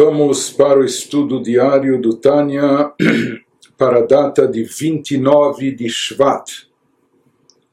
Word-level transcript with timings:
Vamos 0.00 0.48
para 0.48 0.78
o 0.78 0.84
estudo 0.84 1.42
diário 1.42 2.00
do 2.00 2.14
Tânia 2.14 2.92
para 3.76 3.98
a 3.98 4.06
data 4.06 4.46
de 4.46 4.62
29 4.62 5.72
de 5.72 5.88
Shvat. 5.88 6.68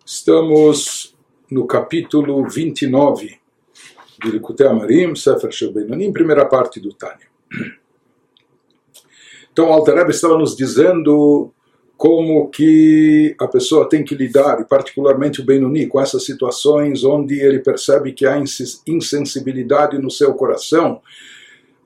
Estamos 0.04 1.16
no 1.52 1.68
capítulo 1.68 2.50
29 2.50 3.38
de 4.24 4.32
Likutei 4.32 4.66
Amarim, 4.66 5.16
Sefer 5.16 5.52
Shebenonim, 5.52 6.12
primeira 6.12 6.48
parte 6.48 6.80
do 6.80 6.92
Tânia. 6.92 7.28
Então, 9.54 9.72
Alter 9.72 10.10
estava 10.10 10.36
nos 10.36 10.54
dizendo 10.54 11.54
como 11.96 12.50
que 12.50 13.36
a 13.40 13.48
pessoa 13.48 13.88
tem 13.88 14.04
que 14.04 14.16
lidar, 14.16 14.60
e 14.60 14.66
particularmente 14.66 15.42
o 15.42 15.46
Benoni, 15.46 15.88
com 15.88 16.02
essas 16.02 16.26
situações 16.26 17.06
onde 17.06 17.40
ele 17.40 17.60
percebe 17.60 18.12
que 18.12 18.26
há 18.26 18.38
insensibilidade 18.86 19.98
no 19.98 20.10
seu 20.10 20.34
coração, 20.34 21.02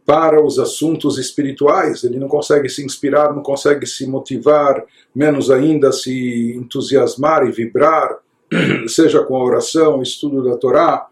para 0.09 0.43
os 0.43 0.57
assuntos 0.57 1.19
espirituais, 1.19 2.03
ele 2.03 2.17
não 2.17 2.27
consegue 2.27 2.67
se 2.67 2.83
inspirar, 2.83 3.31
não 3.31 3.43
consegue 3.43 3.85
se 3.85 4.07
motivar, 4.07 4.83
menos 5.13 5.51
ainda 5.51 5.91
se 5.91 6.55
entusiasmar 6.55 7.45
e 7.45 7.51
vibrar, 7.51 8.17
seja 8.89 9.23
com 9.23 9.35
a 9.35 9.43
oração, 9.43 10.01
estudo 10.01 10.43
da 10.43 10.57
Torá, 10.57 11.05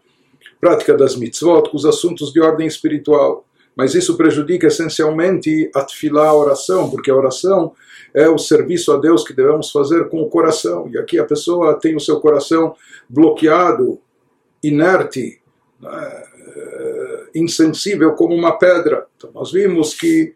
prática 0.60 0.96
das 0.96 1.14
mitzvot, 1.14 1.70
com 1.70 1.76
os 1.76 1.86
assuntos 1.86 2.32
de 2.32 2.40
ordem 2.40 2.66
espiritual. 2.66 3.44
Mas 3.76 3.94
isso 3.94 4.16
prejudica 4.16 4.66
essencialmente 4.66 5.70
a 5.76 5.86
a 6.20 6.34
oração, 6.34 6.90
porque 6.90 7.12
a 7.12 7.14
oração 7.14 7.74
é 8.12 8.28
o 8.28 8.36
serviço 8.36 8.90
a 8.90 8.96
Deus 8.96 9.22
que 9.22 9.32
devemos 9.32 9.70
fazer 9.70 10.08
com 10.08 10.20
o 10.22 10.28
coração. 10.28 10.90
E 10.92 10.98
aqui 10.98 11.20
a 11.20 11.24
pessoa 11.24 11.78
tem 11.78 11.94
o 11.94 12.00
seu 12.00 12.18
coração 12.18 12.74
bloqueado, 13.08 14.00
inerte, 14.60 15.40
né? 15.80 16.24
Insensível 17.34 18.14
como 18.14 18.34
uma 18.34 18.58
pedra. 18.58 19.06
Então 19.16 19.30
nós 19.34 19.52
vimos 19.52 19.94
que 19.94 20.34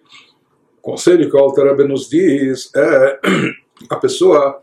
o 0.78 0.82
conselho 0.82 1.30
que 1.30 1.36
o 1.36 1.38
Alter 1.38 1.86
nos 1.86 2.08
diz 2.08 2.70
é 2.74 3.20
a 3.88 3.96
pessoa 3.96 4.62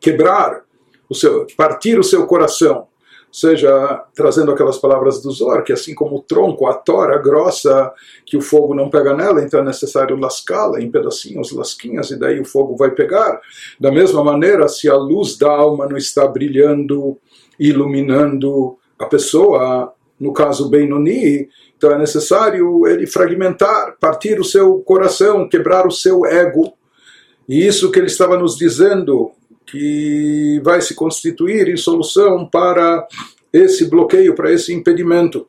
quebrar 0.00 0.64
o 1.08 1.14
seu, 1.14 1.46
partir 1.56 1.98
o 1.98 2.04
seu 2.04 2.26
coração, 2.26 2.86
seja 3.32 4.04
trazendo 4.14 4.50
aquelas 4.50 4.78
palavras 4.78 5.20
do 5.22 5.30
Zor, 5.30 5.62
que 5.62 5.72
assim 5.72 5.94
como 5.94 6.16
o 6.16 6.22
tronco, 6.22 6.66
a 6.66 6.74
tora 6.74 7.18
grossa, 7.18 7.92
que 8.24 8.36
o 8.36 8.40
fogo 8.40 8.74
não 8.74 8.90
pega 8.90 9.14
nela, 9.14 9.42
então 9.42 9.60
é 9.60 9.64
necessário 9.64 10.16
lascá-la 10.16 10.80
em 10.80 10.90
pedacinhos, 10.90 11.52
lasquinhas, 11.52 12.10
e 12.10 12.18
daí 12.18 12.40
o 12.40 12.44
fogo 12.44 12.76
vai 12.76 12.90
pegar. 12.90 13.40
Da 13.78 13.92
mesma 13.92 14.24
maneira, 14.24 14.68
se 14.68 14.88
a 14.88 14.96
luz 14.96 15.36
da 15.36 15.50
alma 15.50 15.86
não 15.86 15.96
está 15.96 16.26
brilhando, 16.26 17.16
iluminando 17.58 18.76
a 18.98 19.06
pessoa, 19.06 19.94
no 20.20 20.32
caso 20.34 20.68
Benoni, 20.68 21.48
então 21.76 21.90
é 21.90 21.98
necessário 21.98 22.86
ele 22.86 23.06
fragmentar, 23.06 23.96
partir 23.98 24.38
o 24.38 24.44
seu 24.44 24.80
coração, 24.80 25.48
quebrar 25.48 25.86
o 25.86 25.90
seu 25.90 26.26
ego. 26.26 26.74
E 27.48 27.66
isso 27.66 27.90
que 27.90 27.98
ele 27.98 28.08
estava 28.08 28.36
nos 28.36 28.54
dizendo, 28.56 29.32
que 29.64 30.60
vai 30.62 30.82
se 30.82 30.94
constituir 30.94 31.68
em 31.68 31.76
solução 31.76 32.46
para 32.46 33.06
esse 33.50 33.86
bloqueio, 33.88 34.34
para 34.34 34.52
esse 34.52 34.74
impedimento. 34.74 35.48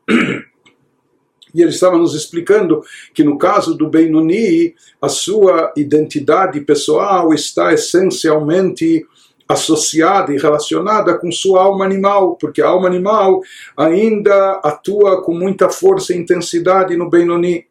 E 1.54 1.62
ele 1.62 1.72
estava 1.72 1.98
nos 1.98 2.16
explicando 2.16 2.82
que 3.14 3.26
no 3.26 3.38
caso 3.38 3.76
do 3.76 3.90
Benoni, 3.90 4.74
a 5.02 5.10
sua 5.10 5.74
identidade 5.76 6.62
pessoal 6.62 7.34
está 7.34 7.74
essencialmente 7.74 9.06
associada 9.52 10.34
e 10.34 10.38
relacionada 10.38 11.18
com 11.18 11.32
sua 11.32 11.64
alma 11.64 11.86
animal, 11.86 12.36
porque 12.36 12.62
a 12.62 12.68
alma 12.68 12.88
animal 12.88 13.42
ainda 13.76 14.60
atua 14.64 15.22
com 15.22 15.34
muita 15.34 15.70
força 15.70 16.14
e 16.14 16.18
intensidade 16.18 16.96
no 16.96 17.10
Benoni. 17.10 17.66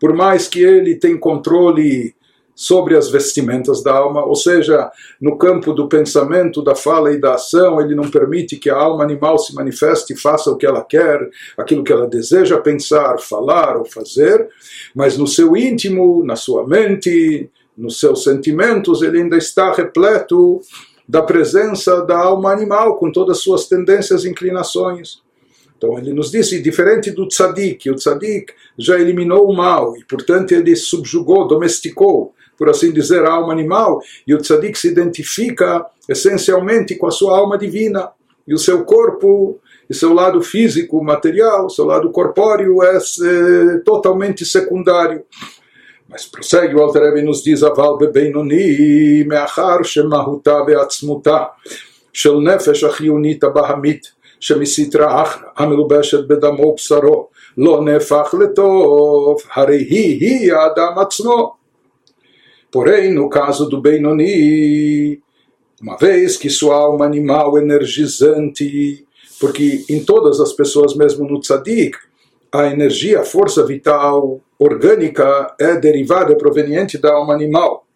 Por 0.00 0.14
mais 0.14 0.46
que 0.46 0.62
ele 0.62 0.96
tenha 0.96 1.18
controle 1.18 2.14
sobre 2.56 2.96
as 2.96 3.10
vestimentas 3.10 3.82
da 3.82 3.92
alma, 3.92 4.24
ou 4.24 4.34
seja, 4.34 4.90
no 5.20 5.36
campo 5.36 5.74
do 5.74 5.88
pensamento, 5.88 6.62
da 6.62 6.74
fala 6.74 7.12
e 7.12 7.20
da 7.20 7.34
ação, 7.34 7.78
ele 7.82 7.94
não 7.94 8.10
permite 8.10 8.56
que 8.56 8.70
a 8.70 8.76
alma 8.76 9.04
animal 9.04 9.38
se 9.38 9.54
manifeste 9.54 10.14
e 10.14 10.18
faça 10.18 10.50
o 10.50 10.56
que 10.56 10.64
ela 10.64 10.82
quer, 10.82 11.20
aquilo 11.58 11.84
que 11.84 11.92
ela 11.92 12.06
deseja 12.06 12.58
pensar, 12.58 13.18
falar 13.18 13.76
ou 13.76 13.84
fazer, 13.84 14.48
mas 14.94 15.18
no 15.18 15.26
seu 15.26 15.54
íntimo, 15.54 16.24
na 16.24 16.34
sua 16.34 16.66
mente, 16.66 17.50
nos 17.76 18.00
seus 18.00 18.24
sentimentos, 18.24 19.02
ele 19.02 19.20
ainda 19.20 19.36
está 19.36 19.70
repleto 19.74 20.62
da 21.08 21.22
presença 21.22 22.02
da 22.02 22.18
alma 22.18 22.52
animal, 22.52 22.96
com 22.96 23.12
todas 23.12 23.38
as 23.38 23.42
suas 23.42 23.66
tendências 23.66 24.24
e 24.24 24.28
inclinações. 24.28 25.22
Então 25.76 25.98
ele 25.98 26.12
nos 26.12 26.30
disse, 26.30 26.62
diferente 26.62 27.10
do 27.10 27.28
tzadik, 27.28 27.90
o 27.90 27.94
tzadik 27.94 28.52
já 28.78 28.98
eliminou 28.98 29.48
o 29.48 29.54
mal 29.54 29.96
e, 29.96 30.04
portanto, 30.04 30.52
ele 30.52 30.74
subjugou, 30.74 31.46
domesticou, 31.46 32.34
por 32.58 32.70
assim 32.70 32.90
dizer, 32.90 33.24
a 33.24 33.32
alma 33.32 33.52
animal, 33.52 34.00
e 34.26 34.34
o 34.34 34.38
tzadik 34.38 34.78
se 34.78 34.88
identifica 34.88 35.84
essencialmente 36.08 36.94
com 36.96 37.06
a 37.06 37.10
sua 37.10 37.36
alma 37.36 37.58
divina, 37.58 38.10
e 38.48 38.54
o 38.54 38.58
seu 38.58 38.84
corpo, 38.84 39.60
e 39.90 39.94
seu 39.94 40.14
lado 40.14 40.40
físico, 40.40 41.02
material, 41.02 41.68
seu 41.68 41.84
lado 41.84 42.10
corpóreo 42.10 42.82
é, 42.82 42.96
é 42.96 43.78
totalmente 43.84 44.44
secundário. 44.44 45.24
Mas 46.09 46.25
prossegue 46.25 46.75
o 46.75 46.81
Alter 46.81 47.03
Rebbe 47.03 47.21
nos 47.21 47.43
diz, 47.43 47.63
אבל 47.63 47.89
בבינוני, 47.99 49.23
מאחר 49.27 49.83
שמהותה 49.83 50.59
ועצמותה 50.67 51.43
של 52.13 52.33
נפש 52.33 52.83
החיונית 52.83 53.43
הבהמית 53.43 54.11
שמסתרא 54.39 55.23
אחרא 55.23 55.47
המלובשת 55.57 56.27
בדמו 56.27 56.65
ובשרו 56.67 57.27
לא 57.57 57.81
נהפך 57.85 58.35
לטוב, 58.39 59.37
הרי 59.53 59.77
היא 59.77 60.19
היא 60.19 60.53
האדם 60.53 60.99
עצמו. 60.99 61.61
Porém, 62.71 63.11
no 63.13 63.27
caso 63.27 63.67
do 63.67 63.81
Benoni, 63.81 65.21
uma 65.81 65.97
vez 65.97 66.37
que 66.37 66.49
sua 66.49 66.75
alma 66.75 67.05
animal 67.05 67.57
energizante, 67.57 69.05
porque 69.41 69.83
em 69.89 70.05
todas 70.05 70.39
as 70.39 70.53
pessoas, 70.53 70.95
mesmo 70.95 71.27
no 71.27 71.41
tzadik, 71.41 71.97
a 72.52 72.66
energia, 72.66 73.20
a 73.20 73.24
força 73.24 73.64
vital 73.64 74.40
orgânica 74.58 75.54
é 75.58 75.76
derivada, 75.76 76.32
é 76.32 76.36
proveniente 76.36 76.98
da 76.98 77.12
alma 77.12 77.34
animal. 77.34 77.86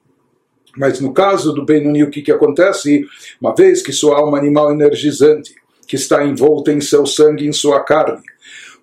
Mas 0.76 1.00
no 1.00 1.12
caso 1.12 1.52
do 1.52 1.64
Benoni, 1.64 2.02
o 2.02 2.10
que, 2.10 2.22
que 2.22 2.32
acontece? 2.32 3.04
Uma 3.40 3.54
vez 3.54 3.82
que 3.82 3.92
sua 3.92 4.16
alma 4.16 4.38
animal 4.38 4.70
energizante, 4.70 5.54
que 5.86 5.96
está 5.96 6.24
envolta 6.24 6.70
em 6.70 6.80
seu 6.80 7.04
sangue, 7.06 7.46
em 7.46 7.52
sua 7.52 7.80
carne, 7.80 8.22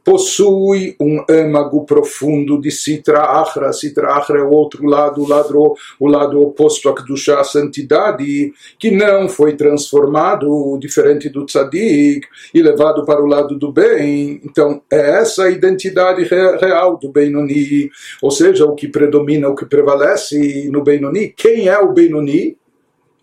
possui 0.07 0.95
um 1.01 1.21
âmago 1.29 1.83
profundo 1.83 2.61
de 2.61 2.71
Sitra 2.71 3.23
Achra. 3.23 3.73
Sitra 3.73 4.13
Achra 4.13 4.39
é 4.39 4.41
o 4.41 4.51
outro 4.51 4.85
lado, 4.85 5.21
o 5.21 5.27
lado, 5.27 5.75
o 5.99 6.07
lado 6.07 6.41
oposto 6.41 6.87
a 6.87 6.95
Kedushá, 6.95 7.41
a 7.41 7.43
santidade, 7.43 8.53
que 8.79 8.89
não 8.89 9.27
foi 9.27 9.57
transformado, 9.57 10.77
diferente 10.79 11.27
do 11.27 11.45
Tzadik, 11.45 12.25
e 12.53 12.61
levado 12.61 13.03
para 13.03 13.21
o 13.21 13.25
lado 13.25 13.59
do 13.59 13.69
bem. 13.69 14.39
Então, 14.45 14.81
é 14.89 15.19
essa 15.19 15.43
a 15.43 15.51
identidade 15.51 16.23
real 16.23 16.95
do 16.95 17.09
Benoni, 17.09 17.89
ou 18.21 18.31
seja, 18.31 18.63
o 18.63 18.75
que 18.75 18.87
predomina, 18.87 19.49
o 19.49 19.55
que 19.55 19.65
prevalece 19.65 20.69
no 20.71 20.85
Benoni. 20.85 21.33
Quem 21.35 21.67
é 21.67 21.77
o 21.79 21.91
Benoni? 21.91 22.57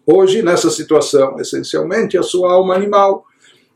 Hoje, 0.06 0.42
nessa 0.42 0.68
situação, 0.68 1.40
essencialmente, 1.40 2.18
a 2.18 2.22
sua 2.22 2.52
alma 2.52 2.74
animal 2.74 3.24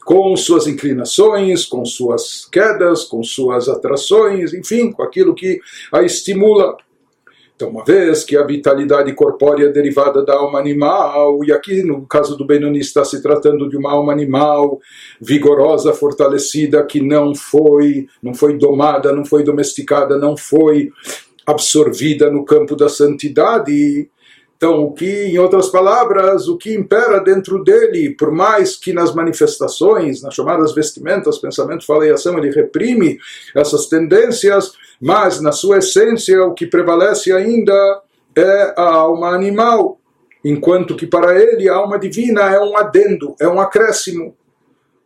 com 0.08 0.34
suas 0.38 0.66
inclinações, 0.66 1.66
com 1.66 1.84
suas 1.84 2.46
quedas, 2.50 3.04
com 3.04 3.22
suas 3.22 3.68
atrações, 3.68 4.54
enfim, 4.54 4.90
com 4.90 5.02
aquilo 5.02 5.34
que 5.34 5.60
a 5.92 6.00
estimula. 6.02 6.78
Então, 7.54 7.68
uma 7.68 7.84
vez 7.84 8.24
que 8.24 8.34
a 8.34 8.42
vitalidade 8.42 9.12
corpórea 9.12 9.66
é 9.66 9.68
derivada 9.68 10.24
da 10.24 10.34
alma 10.34 10.58
animal, 10.58 11.44
e 11.44 11.52
aqui 11.52 11.82
no 11.82 12.06
caso 12.06 12.38
do 12.38 12.46
Benoni 12.46 12.78
está 12.78 13.04
se 13.04 13.20
tratando 13.20 13.68
de 13.68 13.76
uma 13.76 13.92
alma 13.92 14.10
animal 14.10 14.80
vigorosa, 15.20 15.92
fortalecida, 15.92 16.82
que 16.86 17.02
não 17.02 17.34
foi, 17.34 18.06
não 18.22 18.32
foi 18.32 18.56
domada, 18.56 19.12
não 19.12 19.26
foi 19.26 19.44
domesticada, 19.44 20.16
não 20.16 20.38
foi 20.38 20.90
absorvida 21.44 22.30
no 22.30 22.46
campo 22.46 22.74
da 22.74 22.88
santidade, 22.88 24.08
então, 24.58 24.82
o 24.82 24.92
que, 24.92 25.06
em 25.06 25.38
outras 25.38 25.68
palavras, 25.68 26.48
o 26.48 26.58
que 26.58 26.74
impera 26.74 27.20
dentro 27.20 27.62
dele, 27.62 28.10
por 28.18 28.32
mais 28.32 28.74
que 28.74 28.92
nas 28.92 29.14
manifestações, 29.14 30.20
nas 30.20 30.34
chamadas 30.34 30.74
vestimentas, 30.74 31.38
pensamento, 31.38 31.86
fala 31.86 32.04
e 32.04 32.10
ação, 32.10 32.36
ele 32.36 32.50
reprime 32.50 33.20
essas 33.54 33.86
tendências, 33.86 34.72
mas 35.00 35.40
na 35.40 35.52
sua 35.52 35.78
essência 35.78 36.42
o 36.42 36.54
que 36.54 36.66
prevalece 36.66 37.32
ainda 37.32 38.02
é 38.36 38.74
a 38.76 38.94
alma 38.96 39.28
animal, 39.28 40.00
enquanto 40.44 40.96
que 40.96 41.06
para 41.06 41.40
ele 41.40 41.68
a 41.68 41.76
alma 41.76 41.96
divina 41.96 42.52
é 42.52 42.58
um 42.58 42.76
adendo, 42.76 43.36
é 43.40 43.46
um 43.46 43.60
acréscimo. 43.60 44.36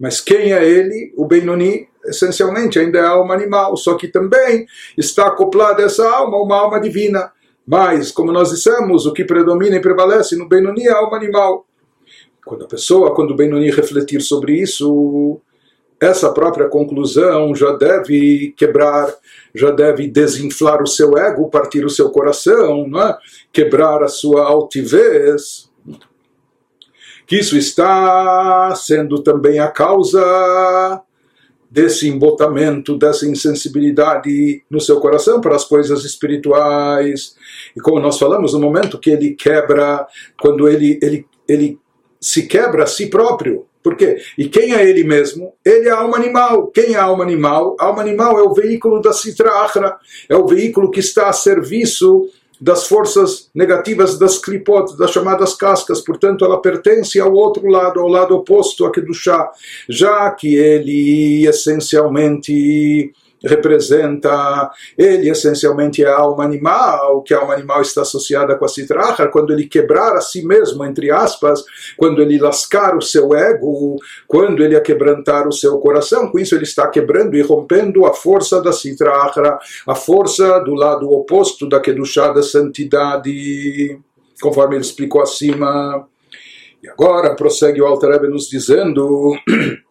Mas 0.01 0.19
quem 0.19 0.55
é 0.55 0.65
ele? 0.65 1.13
O 1.15 1.27
Benoni, 1.27 1.87
essencialmente, 2.07 2.79
ainda 2.79 3.01
é 3.01 3.05
alma 3.05 3.35
animal, 3.35 3.77
só 3.77 3.97
que 3.97 4.09
também 4.09 4.67
está 4.97 5.27
acoplada 5.27 5.83
essa 5.83 6.09
alma, 6.09 6.39
uma 6.39 6.57
alma 6.57 6.81
divina. 6.81 7.31
Mas, 7.67 8.11
como 8.11 8.33
nós 8.33 8.51
dissemos, 8.51 9.07
o 9.07 9.13
que 9.13 9.25
predomina 9.25 9.77
e 9.77 9.81
prevalece 9.81 10.37
no 10.37 10.49
Benoni 10.49 10.87
é 10.87 10.93
a 10.93 10.99
alma 10.99 11.17
animal. 11.17 11.67
Quando 12.45 12.65
a 12.65 12.69
pessoa, 12.69 13.15
quando 13.15 13.31
o 13.31 13.37
Benoni 13.37 13.71
refletir 13.71 14.21
sobre 14.21 14.61
isso, 14.61 15.41
essa 16.01 16.33
própria 16.33 16.69
conclusão 16.69 17.55
já 17.55 17.73
deve 17.77 18.53
quebrar, 18.57 19.15
já 19.55 19.71
deve 19.71 20.09
desinflar 20.09 20.83
o 20.83 20.87
seu 20.87 21.17
ego, 21.17 21.49
partir 21.49 21.85
o 21.85 21.91
seu 21.91 22.11
coração, 22.11 22.91
é? 23.01 23.17
quebrar 23.53 24.03
a 24.03 24.09
sua 24.09 24.45
altivez. 24.45 25.71
Que 27.25 27.37
isso 27.39 27.57
está 27.57 28.75
sendo 28.75 29.23
também 29.23 29.61
a 29.61 29.69
causa 29.69 31.01
desse 31.73 32.07
embotamento, 32.07 32.99
dessa 32.99 33.27
insensibilidade 33.27 34.63
no 34.69 34.79
seu 34.79 35.01
coração 35.01 35.41
para 35.41 35.57
as 35.57 35.65
coisas 35.65 36.05
espirituais. 36.05 37.35
E 37.75 37.81
como 37.81 37.99
nós 37.99 38.19
falamos, 38.19 38.53
no 38.53 38.61
momento 38.61 38.99
que 38.99 39.09
ele 39.09 39.31
quebra, 39.31 40.07
quando 40.39 40.69
ele, 40.69 40.99
ele, 41.01 41.27
ele 41.49 41.79
se 42.21 42.47
quebra 42.47 42.85
a 42.85 42.87
si 42.87 43.07
próprio, 43.07 43.65
por 43.83 43.97
quê? 43.97 44.19
E 44.37 44.51
quem 44.51 44.75
é 44.75 44.87
ele 44.87 45.03
mesmo? 45.03 45.55
Ele 45.65 45.89
é 45.89 45.91
a 45.91 46.01
alma 46.01 46.17
animal. 46.17 46.67
Quem 46.67 46.93
é 46.93 46.99
a 46.99 47.05
alma 47.05 47.25
animal? 47.25 47.75
A 47.81 47.87
alma 47.87 48.03
animal 48.03 48.39
é 48.39 48.43
o 48.43 48.53
veículo 48.53 49.01
da 49.01 49.15
Sitra 49.15 49.51
Achra, 49.63 49.97
é 50.29 50.37
o 50.37 50.47
veículo 50.47 50.91
que 50.91 51.01
está 51.01 51.31
a 51.31 51.33
serviço 51.33 52.29
das 52.63 52.87
forças 52.87 53.51
negativas 53.53 54.17
das 54.17 54.39
clipot, 54.39 54.97
das 54.97 55.11
chamadas 55.11 55.53
cascas, 55.53 56.01
portanto 56.01 56.45
ela 56.45 56.63
pertence 56.63 57.19
ao 57.19 57.33
outro 57.33 57.67
lado, 57.67 57.99
ao 57.99 58.07
lado 58.07 58.37
oposto 58.37 58.87
aqui 58.87 59.01
do 59.01 59.13
chá, 59.13 59.51
já 59.89 60.31
que 60.31 60.55
ele 60.55 61.45
essencialmente 61.45 63.13
representa, 63.45 64.71
ele 64.97 65.29
essencialmente 65.29 66.05
é 66.05 66.09
a 66.09 66.19
alma 66.19 66.45
animal, 66.45 67.23
que 67.23 67.35
a 67.35 67.39
alma 67.39 67.55
animal 67.55 67.83
está 67.83 68.03
associada 68.03 68.57
com 68.57 68.65
a 68.65 68.69
citracha, 68.69 69.29
quando 69.29 69.53
ele 69.53 69.67
quebrar 69.67 70.15
a 70.15 70.21
si 70.21 70.47
mesmo, 70.47 70.85
entre 70.85 71.11
aspas, 71.11 71.65
quando 71.97 72.23
ele 72.23 72.39
lascar 72.39 72.97
o 72.97 73.03
seu 73.03 73.35
ego, 73.35 73.97
quando 74.27 74.63
ele 74.63 74.77
aquebrantar 74.77 75.49
o 75.49 75.53
seu 75.53 75.79
coração, 75.79 76.31
com 76.31 76.39
isso 76.39 76.55
ele 76.55 76.65
está 76.65 76.89
quebrando 76.89 77.37
e 77.37 77.43
rompendo 77.43 78.07
a 78.07 78.15
força 78.15 78.61
da 78.61 78.73
citracha, 78.73 79.59
a 79.87 79.95
força 79.95 80.61
do 80.61 80.75
lado 80.75 81.11
oposto 81.11 81.69
da 81.69 81.81
kedushá 81.81 82.33
da 82.33 82.43
santidade, 82.43 83.99
conforme 84.41 84.77
ele 84.77 84.85
explicou 84.85 85.23
acima. 85.23 86.07
E 86.83 86.89
agora 86.89 87.37
prossegue 87.37 87.81
o 87.81 87.87
Alter 87.87 88.11
Rebbe 88.11 88.29
nos 88.29 88.49
dizendo 88.49 89.37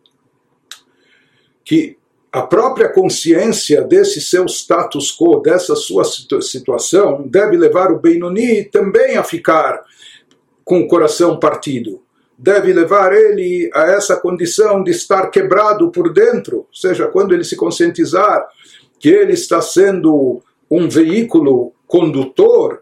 que 1.63 1.97
a 2.31 2.41
própria 2.43 2.87
consciência 2.87 3.81
desse 3.81 4.21
seu 4.21 4.45
status 4.45 5.11
quo, 5.11 5.41
dessa 5.41 5.75
sua 5.75 6.03
situação, 6.05 7.27
deve 7.27 7.57
levar 7.57 7.91
o 7.91 7.99
Benoni 7.99 8.63
também 8.63 9.17
a 9.17 9.23
ficar 9.23 9.83
com 10.63 10.79
o 10.79 10.87
coração 10.87 11.37
partido. 11.37 12.01
Deve 12.37 12.71
levar 12.71 13.13
ele 13.13 13.69
a 13.73 13.83
essa 13.91 14.15
condição 14.15 14.81
de 14.81 14.91
estar 14.91 15.27
quebrado 15.27 15.91
por 15.91 16.13
dentro, 16.13 16.59
ou 16.59 16.67
seja, 16.73 17.07
quando 17.07 17.33
ele 17.33 17.43
se 17.43 17.57
conscientizar 17.57 18.47
que 18.97 19.09
ele 19.09 19.33
está 19.33 19.61
sendo 19.61 20.41
um 20.69 20.87
veículo 20.87 21.73
condutor 21.85 22.80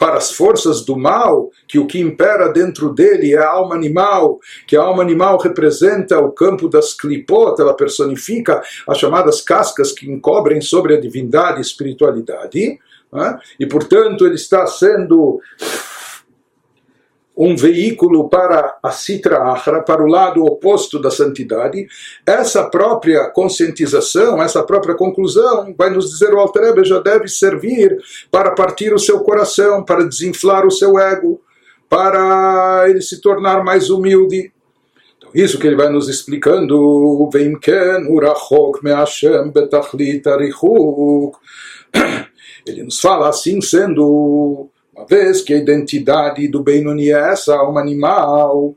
para 0.00 0.16
as 0.16 0.32
forças 0.32 0.80
do 0.80 0.96
mal, 0.96 1.50
que 1.68 1.78
o 1.78 1.86
que 1.86 2.00
impera 2.00 2.48
dentro 2.48 2.88
dele 2.88 3.34
é 3.34 3.38
a 3.38 3.50
alma 3.50 3.74
animal, 3.74 4.40
que 4.66 4.74
a 4.74 4.80
alma 4.80 5.02
animal 5.02 5.36
representa 5.36 6.18
o 6.18 6.32
campo 6.32 6.70
das 6.70 6.94
clipot, 6.94 7.60
ela 7.60 7.74
personifica 7.74 8.62
as 8.88 8.96
chamadas 8.96 9.42
cascas 9.42 9.92
que 9.92 10.10
encobrem 10.10 10.62
sobre 10.62 10.94
a 10.94 11.00
divindade 11.00 11.58
e 11.58 11.60
espiritualidade, 11.60 12.78
né? 13.12 13.38
e 13.60 13.66
portanto 13.66 14.24
ele 14.24 14.36
está 14.36 14.66
sendo 14.66 15.38
um 17.36 17.56
veículo 17.56 18.28
para 18.28 18.76
a 18.82 18.90
Sitra 18.90 19.42
Achra, 19.44 19.82
para 19.82 20.02
o 20.02 20.06
lado 20.06 20.44
oposto 20.44 21.00
da 21.00 21.10
santidade, 21.10 21.86
essa 22.26 22.68
própria 22.68 23.28
conscientização, 23.30 24.42
essa 24.42 24.62
própria 24.62 24.94
conclusão, 24.94 25.74
vai 25.76 25.90
nos 25.90 26.10
dizer 26.10 26.34
o 26.34 26.38
Altrebe, 26.38 26.84
já 26.84 27.00
deve 27.00 27.28
servir 27.28 27.96
para 28.30 28.50
partir 28.50 28.92
o 28.92 28.98
seu 28.98 29.20
coração, 29.20 29.82
para 29.84 30.06
desinflar 30.06 30.66
o 30.66 30.70
seu 30.70 30.98
ego, 30.98 31.40
para 31.88 32.84
ele 32.88 33.00
se 33.00 33.20
tornar 33.20 33.64
mais 33.64 33.90
humilde. 33.90 34.52
Então, 35.16 35.30
isso 35.34 35.58
que 35.58 35.66
ele 35.66 35.76
vai 35.76 35.88
nos 35.88 36.08
explicando, 36.08 37.28
ele 42.66 42.82
nos 42.82 43.00
fala 43.00 43.28
assim 43.28 43.60
sendo 43.60 44.68
uma 45.00 45.06
vez 45.06 45.40
que 45.40 45.54
a 45.54 45.56
identidade 45.56 46.46
do 46.48 46.62
Benoni 46.62 47.10
é 47.10 47.32
essa, 47.32 47.56
alma 47.56 47.80
animal, 47.80 48.76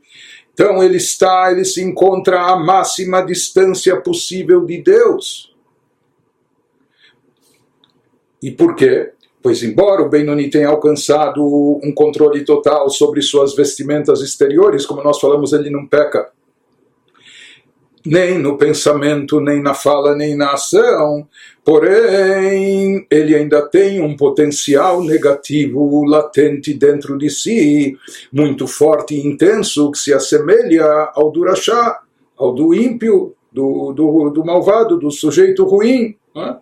então 0.52 0.82
ele 0.82 0.96
está, 0.96 1.50
ele 1.52 1.64
se 1.64 1.82
encontra 1.82 2.40
à 2.40 2.56
máxima 2.56 3.20
distância 3.20 4.00
possível 4.00 4.64
de 4.64 4.82
Deus. 4.82 5.54
E 8.42 8.50
por 8.50 8.74
quê? 8.74 9.12
Pois, 9.42 9.62
embora 9.62 10.02
o 10.02 10.08
Benoni 10.08 10.48
tenha 10.48 10.68
alcançado 10.68 11.42
um 11.82 11.92
controle 11.92 12.44
total 12.44 12.88
sobre 12.88 13.20
suas 13.20 13.54
vestimentas 13.54 14.22
exteriores, 14.22 14.86
como 14.86 15.02
nós 15.02 15.20
falamos, 15.20 15.52
ele 15.52 15.68
não 15.68 15.86
peca 15.86 16.30
nem 18.04 18.38
no 18.38 18.58
pensamento, 18.58 19.40
nem 19.40 19.62
na 19.62 19.72
fala, 19.72 20.14
nem 20.14 20.36
na 20.36 20.52
ação, 20.52 21.26
porém 21.64 23.06
ele 23.10 23.34
ainda 23.34 23.62
tem 23.62 24.00
um 24.02 24.14
potencial 24.14 25.02
negativo 25.02 26.04
latente 26.04 26.74
dentro 26.74 27.16
de 27.16 27.30
si, 27.30 27.96
muito 28.30 28.66
forte 28.66 29.14
e 29.14 29.26
intenso, 29.26 29.90
que 29.90 29.98
se 29.98 30.12
assemelha 30.12 30.84
ao 31.14 31.30
do 31.30 31.44
rachá, 31.44 32.00
ao 32.36 32.52
do 32.52 32.74
ímpio, 32.74 33.34
do, 33.50 33.92
do, 33.92 34.30
do 34.30 34.44
malvado, 34.44 34.98
do 34.98 35.10
sujeito 35.10 35.64
ruim. 35.64 36.14
Né? 36.34 36.58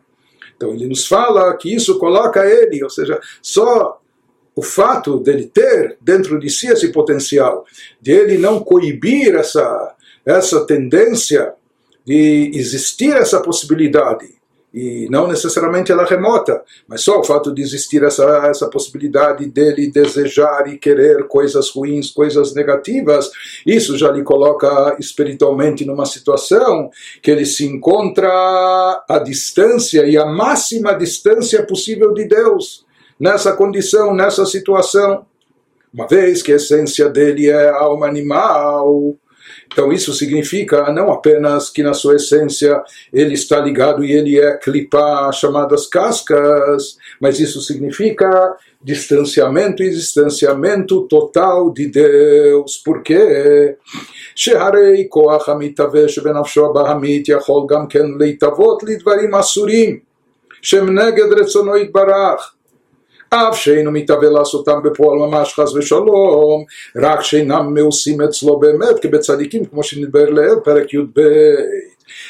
Então 0.57 0.73
ele 0.73 0.87
nos 0.87 1.07
fala 1.09 1.57
que 1.57 1.75
isso 1.75 1.99
coloca 1.99 2.47
ele, 2.47 2.85
ou 2.85 2.91
seja, 2.91 3.19
só 3.41 4.01
o 4.55 4.63
fato 4.63 5.19
dele 5.19 5.51
ter 5.53 5.97
dentro 6.01 6.39
de 6.39 6.49
si 6.51 6.69
esse 6.69 6.93
potencial, 6.93 7.65
de 8.01 8.13
ele 8.13 8.39
não 8.39 8.61
coibir 8.61 9.35
essa 9.35 9.95
essa 10.25 10.67
tendência 10.67 11.55
de 12.05 12.51
existir 12.55 13.15
essa 13.15 13.41
possibilidade, 13.41 14.43
e 14.75 15.07
não 15.11 15.29
necessariamente 15.29 15.93
ela 15.93 16.07
remota, 16.07 16.63
mas 16.89 17.03
só 17.03 17.21
o 17.21 17.25
fato 17.25 17.53
de 17.55 17.61
existir 17.61 18.03
essa, 18.03 18.25
essa 18.47 18.69
possibilidade 18.71 19.47
dele 19.47 19.91
desejar 19.91 20.67
e 20.67 20.79
querer 20.79 21.29
coisas 21.29 21.69
ruins, 21.69 22.11
coisas 22.11 22.55
negativas, 22.55 23.31
isso 23.67 23.99
já 23.99 24.11
lhe 24.11 24.23
coloca 24.23 24.97
espiritualmente 24.99 25.85
numa 25.85 26.07
situação 26.07 26.91
que 27.21 27.31
ele 27.31 27.45
se 27.45 27.67
encontra 27.67 28.31
à 29.07 29.19
distância 29.19 30.07
e 30.07 30.17
à 30.17 30.25
máxima 30.25 30.95
distância 30.95 31.65
possível 31.67 32.15
de 32.15 32.25
Deus, 32.25 32.87
nessa 33.21 33.53
condição, 33.53 34.15
nessa 34.15 34.47
situação. 34.47 35.27
Uma 35.93 36.07
vez 36.07 36.43
que 36.43 36.51
a 36.51 36.57
essência 36.57 37.11
dele 37.11 37.51
é 37.51 37.69
a 37.69 37.77
alma 37.77 38.07
animal, 38.07 39.15
então 39.72 39.92
isso 39.92 40.14
significa 40.14 40.92
não 40.92 41.12
apenas 41.12 41.70
que 41.70 41.84
na 41.84 41.94
sua 41.94 42.16
essência 42.16 42.82
ele 43.14 43.34
está 43.34 43.60
ligado 43.60 44.04
e 44.04 44.12
ele 44.12 44.40
é 44.40 44.58
clipar 44.58 45.32
chamadas 45.34 45.88
cascas, 45.88 46.98
mas 47.22 47.40
isso 47.40 47.62
significa 47.62 48.56
distanciamento 48.82 49.84
e 49.84 49.90
distanciamento 49.90 51.02
total 51.08 51.72
de 51.72 51.88
Deus. 51.88 52.78
Por 52.78 53.02
quê? 53.02 53.76
שהרי 54.36 55.08
כוח 55.10 55.50
המתהווה 55.50 56.10
שבנפשו 56.10 56.66
הבהמית 56.66 57.30
יכול 57.30 57.64
גם 57.70 57.88
כן 57.88 58.06
להתהוות 58.20 58.84
לדברים 58.84 59.36
אסורים 59.36 60.00
שהם 60.62 61.00
נגד 61.00 61.34
רצונו 61.34 61.78
יתברך 61.78 62.54
אף 63.32 63.58
שאינו 63.58 63.92
מתהווה 63.92 64.30
לעשותם 64.30 64.80
בפועל 64.84 65.20
ממש 65.20 65.54
חס 65.54 65.74
ושלום, 65.74 66.64
רק 66.96 67.22
שאינם 67.22 67.74
מעושים 67.74 68.22
אצלו 68.22 68.60
באמת 68.60 69.00
כבצדיקים, 69.02 69.66
כמו 69.66 69.84
שנדבר 69.84 70.30
לעיל, 70.30 70.56
פרק 70.64 70.94
י"ב. 70.94 71.22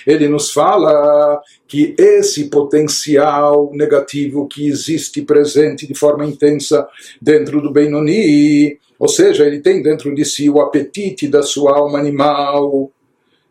Ele 0.08 0.28
nos 0.28 0.52
fala 0.52 1.40
que 1.68 1.96
esse 1.98 2.50
potencial 2.50 3.70
negativo 3.74 4.48
que 4.48 4.68
existe 4.68 5.22
presente 5.22 5.86
de 5.86 5.94
forma 5.94 6.26
intensa 6.26 6.88
dentro 7.22 7.62
do 7.62 7.72
Benoni, 7.72 8.80
ou 8.98 9.08
seja, 9.08 9.46
ele 9.46 9.60
tem 9.60 9.82
dentro 9.82 10.14
de 10.16 10.26
si 10.26 10.50
o 10.50 10.60
apetite 10.60 11.28
da 11.28 11.44
sua 11.44 11.78
alma 11.78 12.00
animal, 12.00 12.92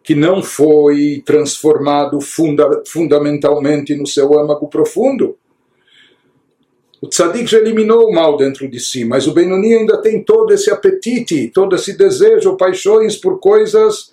que 0.03 0.15
não 0.15 0.43
foi 0.43 1.23
transformado 1.25 2.21
funda 2.21 2.83
fundamentalmente 2.87 3.95
no 3.95 4.07
seu 4.07 4.39
âmago 4.39 4.69
profundo. 4.69 5.37
O 7.02 7.08
tzadik 7.08 7.50
já 7.50 7.58
eliminou 7.58 8.08
o 8.08 8.14
mal 8.14 8.38
dentro 8.38 8.70
de 8.70 8.80
si, 8.80 9.04
mas 9.04 9.26
o 9.26 9.34
Benoni 9.34 9.74
ainda 9.74 10.00
tem 10.02 10.24
todo 10.24 10.54
esse 10.54 10.70
apetite, 10.70 11.50
todo 11.52 11.76
esse 11.76 11.98
desejo, 11.98 12.56
paixões 12.56 13.18
por 13.18 13.40
coisas 13.40 14.12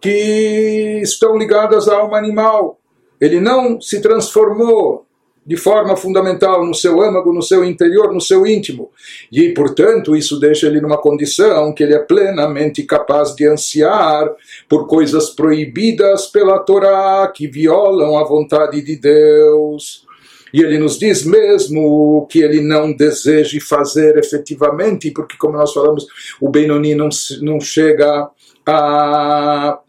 que 0.00 1.00
estão 1.02 1.38
ligadas 1.38 1.88
à 1.88 1.96
alma 1.96 2.18
animal. 2.18 2.78
Ele 3.18 3.40
não 3.40 3.80
se 3.80 4.02
transformou 4.02 5.06
de 5.46 5.56
forma 5.56 5.96
fundamental 5.96 6.66
no 6.66 6.74
seu 6.74 7.00
âmago, 7.00 7.32
no 7.32 7.40
seu 7.40 7.64
interior, 7.64 8.12
no 8.12 8.20
seu 8.20 8.46
íntimo. 8.46 8.90
E, 9.30 9.50
portanto, 9.54 10.16
isso 10.16 10.40
deixa 10.40 10.66
ele 10.66 10.80
numa 10.80 10.98
condição 10.98 11.72
que 11.72 11.84
ele 11.84 11.94
é 11.94 12.00
plenamente 12.00 12.82
capaz 12.82 13.34
de 13.34 13.46
ansiar 13.46 14.28
por 14.68 14.88
coisas 14.88 15.30
proibidas 15.30 16.26
pela 16.26 16.58
Torá, 16.58 17.32
que 17.32 17.46
violam 17.46 18.18
a 18.18 18.24
vontade 18.24 18.82
de 18.82 18.96
Deus. 18.96 20.05
E 20.52 20.62
ele 20.62 20.78
nos 20.78 20.98
diz 20.98 21.24
mesmo 21.24 22.26
que 22.30 22.40
ele 22.40 22.60
não 22.60 22.92
deseje 22.92 23.60
fazer 23.60 24.16
efetivamente, 24.16 25.10
porque, 25.10 25.36
como 25.36 25.56
nós 25.56 25.72
falamos, 25.72 26.06
o 26.40 26.48
Benoni 26.48 26.94
não, 26.94 27.08
não 27.42 27.60
chega 27.60 28.28
a 28.64 29.80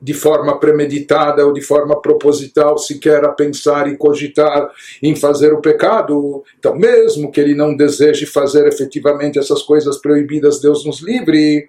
de 0.00 0.12
forma 0.12 0.60
premeditada 0.60 1.44
ou 1.46 1.52
de 1.52 1.62
forma 1.62 2.00
proposital 2.00 2.76
sequer 2.76 3.24
a 3.24 3.30
pensar 3.30 3.90
e 3.90 3.96
cogitar 3.96 4.70
em 5.02 5.16
fazer 5.16 5.52
o 5.52 5.60
pecado. 5.60 6.44
Então, 6.58 6.76
mesmo 6.76 7.32
que 7.32 7.40
ele 7.40 7.54
não 7.54 7.74
deseje 7.74 8.26
fazer 8.26 8.66
efetivamente 8.66 9.38
essas 9.38 9.62
coisas 9.62 9.96
proibidas, 9.96 10.60
Deus 10.60 10.84
nos 10.84 11.00
livre, 11.00 11.68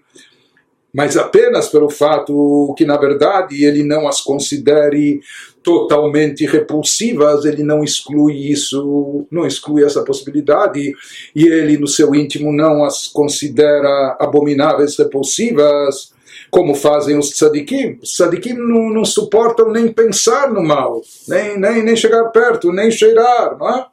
mas 0.93 1.15
apenas 1.15 1.69
pelo 1.69 1.89
fato 1.89 2.73
que, 2.77 2.85
na 2.85 2.97
verdade, 2.97 3.63
ele 3.63 3.83
não 3.83 4.07
as 4.07 4.21
considere 4.21 5.21
totalmente 5.67 6.45
repulsivas, 6.45 7.43
ele 7.43 7.61
não 7.61 7.83
exclui 7.83 8.49
isso, 8.49 9.27
não 9.29 9.45
exclui 9.45 9.83
essa 9.83 10.01
possibilidade, 10.01 10.93
e 11.35 11.45
ele 11.45 11.77
no 11.77 11.89
seu 11.89 12.15
íntimo 12.15 12.53
não 12.53 12.85
as 12.85 13.09
considera 13.09 14.15
abomináveis, 14.17 14.97
repulsivas 14.97 16.15
como 16.49 16.73
fazem 16.73 17.17
os 17.17 17.31
tzadikim. 17.31 17.99
Os 18.01 18.13
tzadikim 18.13 18.53
não, 18.53 18.89
não 18.89 19.03
suportam 19.03 19.69
nem 19.69 19.91
pensar 19.91 20.53
no 20.53 20.63
mal, 20.63 21.01
nem, 21.27 21.59
nem, 21.59 21.83
nem 21.83 21.97
chegar 21.97 22.29
perto, 22.29 22.71
nem 22.71 22.89
cheirar, 22.89 23.57
não 23.57 23.69
é? 23.69 23.85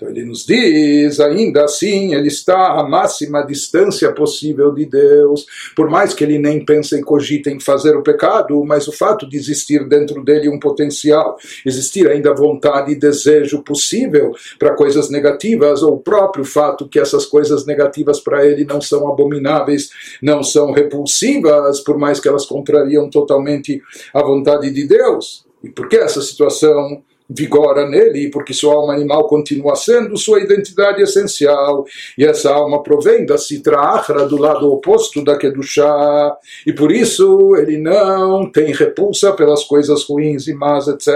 Então 0.00 0.08
ele 0.08 0.24
nos 0.24 0.46
diz, 0.46 1.20
ainda 1.20 1.64
assim, 1.64 2.14
ele 2.14 2.28
está 2.28 2.80
à 2.80 2.88
máxima 2.88 3.42
distância 3.42 4.10
possível 4.12 4.72
de 4.72 4.86
Deus, 4.86 5.44
por 5.76 5.90
mais 5.90 6.14
que 6.14 6.24
ele 6.24 6.38
nem 6.38 6.64
pense 6.64 6.96
e 6.96 7.02
cogite 7.02 7.50
em 7.50 7.60
fazer 7.60 7.94
o 7.94 8.02
pecado, 8.02 8.64
mas 8.64 8.88
o 8.88 8.92
fato 8.92 9.28
de 9.28 9.36
existir 9.36 9.86
dentro 9.86 10.24
dele 10.24 10.48
um 10.48 10.58
potencial, 10.58 11.36
existir 11.66 12.08
ainda 12.08 12.34
vontade 12.34 12.92
e 12.92 12.98
desejo 12.98 13.62
possível 13.62 14.32
para 14.58 14.74
coisas 14.74 15.10
negativas, 15.10 15.82
ou 15.82 15.96
o 15.96 16.00
próprio 16.00 16.46
fato 16.46 16.88
que 16.88 16.98
essas 16.98 17.26
coisas 17.26 17.66
negativas 17.66 18.20
para 18.20 18.46
ele 18.46 18.64
não 18.64 18.80
são 18.80 19.06
abomináveis, 19.06 19.90
não 20.22 20.42
são 20.42 20.72
repulsivas, 20.72 21.80
por 21.80 21.98
mais 21.98 22.18
que 22.18 22.28
elas 22.28 22.46
contrariam 22.46 23.10
totalmente 23.10 23.82
a 24.14 24.22
vontade 24.22 24.70
de 24.70 24.86
Deus. 24.86 25.44
E 25.62 25.68
por 25.68 25.90
que 25.90 25.96
essa 25.96 26.22
situação 26.22 27.02
vigora 27.30 27.88
nele, 27.88 28.28
porque 28.28 28.52
sua 28.52 28.74
alma 28.74 28.92
animal 28.92 29.28
continua 29.28 29.76
sendo 29.76 30.16
sua 30.16 30.40
identidade 30.40 31.00
essencial, 31.00 31.84
e 32.18 32.24
essa 32.24 32.52
alma 32.52 32.82
provém 32.82 33.24
da 33.24 33.38
Sitra 33.38 33.78
Achra, 33.78 34.26
do 34.26 34.36
lado 34.36 34.70
oposto 34.70 35.22
da 35.22 35.38
Kedushá, 35.38 36.36
e 36.66 36.72
por 36.72 36.90
isso 36.90 37.54
ele 37.56 37.78
não 37.78 38.50
tem 38.50 38.72
repulsa 38.72 39.32
pelas 39.32 39.62
coisas 39.62 40.02
ruins 40.02 40.48
e 40.48 40.54
más, 40.54 40.88
etc. 40.88 41.08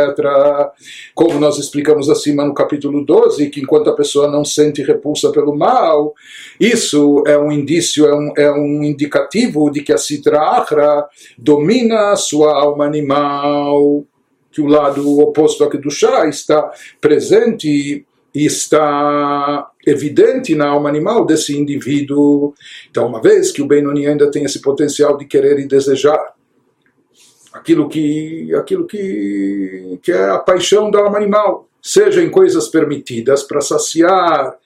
Como 1.15 1.41
nós 1.41 1.59
explicamos 1.59 2.09
acima 2.09 2.45
no 2.45 2.55
capítulo 2.55 3.05
12, 3.05 3.51
que 3.51 3.61
enquanto 3.61 3.91
a 3.91 3.97
pessoa 3.97 4.31
não 4.31 4.45
sente 4.45 4.83
repulsa 4.83 5.33
pelo 5.33 5.57
mal, 5.57 6.15
isso 6.61 7.25
é 7.27 7.37
um 7.37 7.51
indício, 7.51 8.07
é 8.07 8.15
um, 8.15 8.33
é 8.37 8.53
um 8.53 8.85
indicativo 8.85 9.69
de 9.71 9.83
que 9.83 9.93
a 9.93 9.99
Sitra 9.99 10.41
Achra 10.41 11.07
domina 11.37 12.15
sua 12.15 12.55
alma 12.55 12.85
animal 12.85 14.05
que 14.55 14.63
o 14.63 14.67
lado 14.67 15.19
oposto 15.19 15.69
do 15.69 15.91
chá 15.91 16.29
está 16.29 16.73
presente 17.01 18.07
e 18.33 18.47
está 18.47 19.69
evidente 19.85 20.55
na 20.55 20.69
alma 20.69 20.89
animal 20.89 21.27
desse 21.27 21.59
indivíduo. 21.59 22.55
Então, 22.89 23.09
uma 23.09 23.21
vez 23.21 23.51
que 23.51 23.61
o 23.61 23.67
Benoni 23.67 24.07
ainda 24.07 24.31
tem 24.31 24.45
esse 24.45 24.61
potencial 24.63 25.17
de 25.17 25.25
querer 25.25 25.59
e 25.59 25.67
desejar 25.67 26.35
aquilo 27.53 27.89
que, 27.89 28.55
aquilo 28.55 28.87
que, 28.87 29.99
que 30.01 30.13
é 30.13 30.31
a 30.31 30.39
paixão 30.39 30.89
da 30.89 31.01
alma 31.01 31.19
animal, 31.19 31.69
seja 31.83 32.23
em 32.23 32.31
coisas 32.31 32.69
permitidas 32.69 33.43
para 33.43 33.61
saciar 33.61 34.57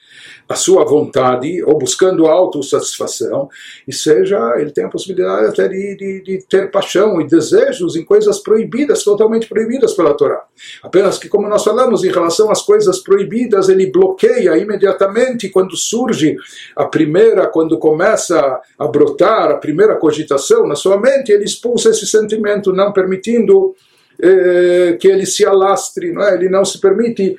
a 0.49 0.55
sua 0.55 0.85
vontade 0.85 1.63
ou 1.63 1.77
buscando 1.79 2.27
autossatisfação, 2.27 3.51
e 3.87 3.93
seja, 3.93 4.55
ele 4.57 4.71
tem 4.71 4.85
a 4.85 4.89
possibilidade 4.89 5.47
até 5.47 5.69
de, 5.69 5.97
de, 5.97 6.23
de, 6.23 6.47
ter 6.47 6.71
paixão 6.71 7.21
e 7.21 7.27
desejos 7.27 7.97
em 7.97 8.05
coisas 8.05 8.39
proibidas, 8.39 9.05
totalmente 9.05 9.47
proibidas 9.47 9.93
pela 9.93 10.15
Torá. 10.15 10.43
Apenas 10.83 11.19
que, 11.19 11.29
como 11.29 11.49
nós 11.49 11.63
falamos, 11.63 12.03
em 12.03 12.11
relação 12.11 12.51
às 12.51 12.63
coisas 12.63 12.99
proibidas, 12.99 13.69
ele 13.69 13.91
bloqueia 13.91 14.57
imediatamente 14.57 15.51
quando 15.51 15.77
surge 15.77 16.37
a 16.75 16.87
primeira, 16.87 17.47
quando 17.47 17.79
começa 17.79 18.61
a 18.79 18.87
brotar 18.87 19.51
a 19.51 19.59
primeira 19.59 19.97
cogitação 19.97 20.67
na 20.67 20.75
sua 20.75 20.99
mente, 20.99 21.31
ele 21.31 21.45
expulsa 21.45 21.91
esse 21.91 22.07
sentimento, 22.07 22.73
não 22.73 22.91
permitindo 22.91 23.75
eh, 24.21 24.97
que 24.99 25.09
ele 25.09 25.27
se 25.27 25.45
alastre, 25.45 26.11
não 26.11 26.23
é? 26.23 26.35
ele 26.35 26.49
não 26.49 26.65
se 26.65 26.81
permite 26.81 27.37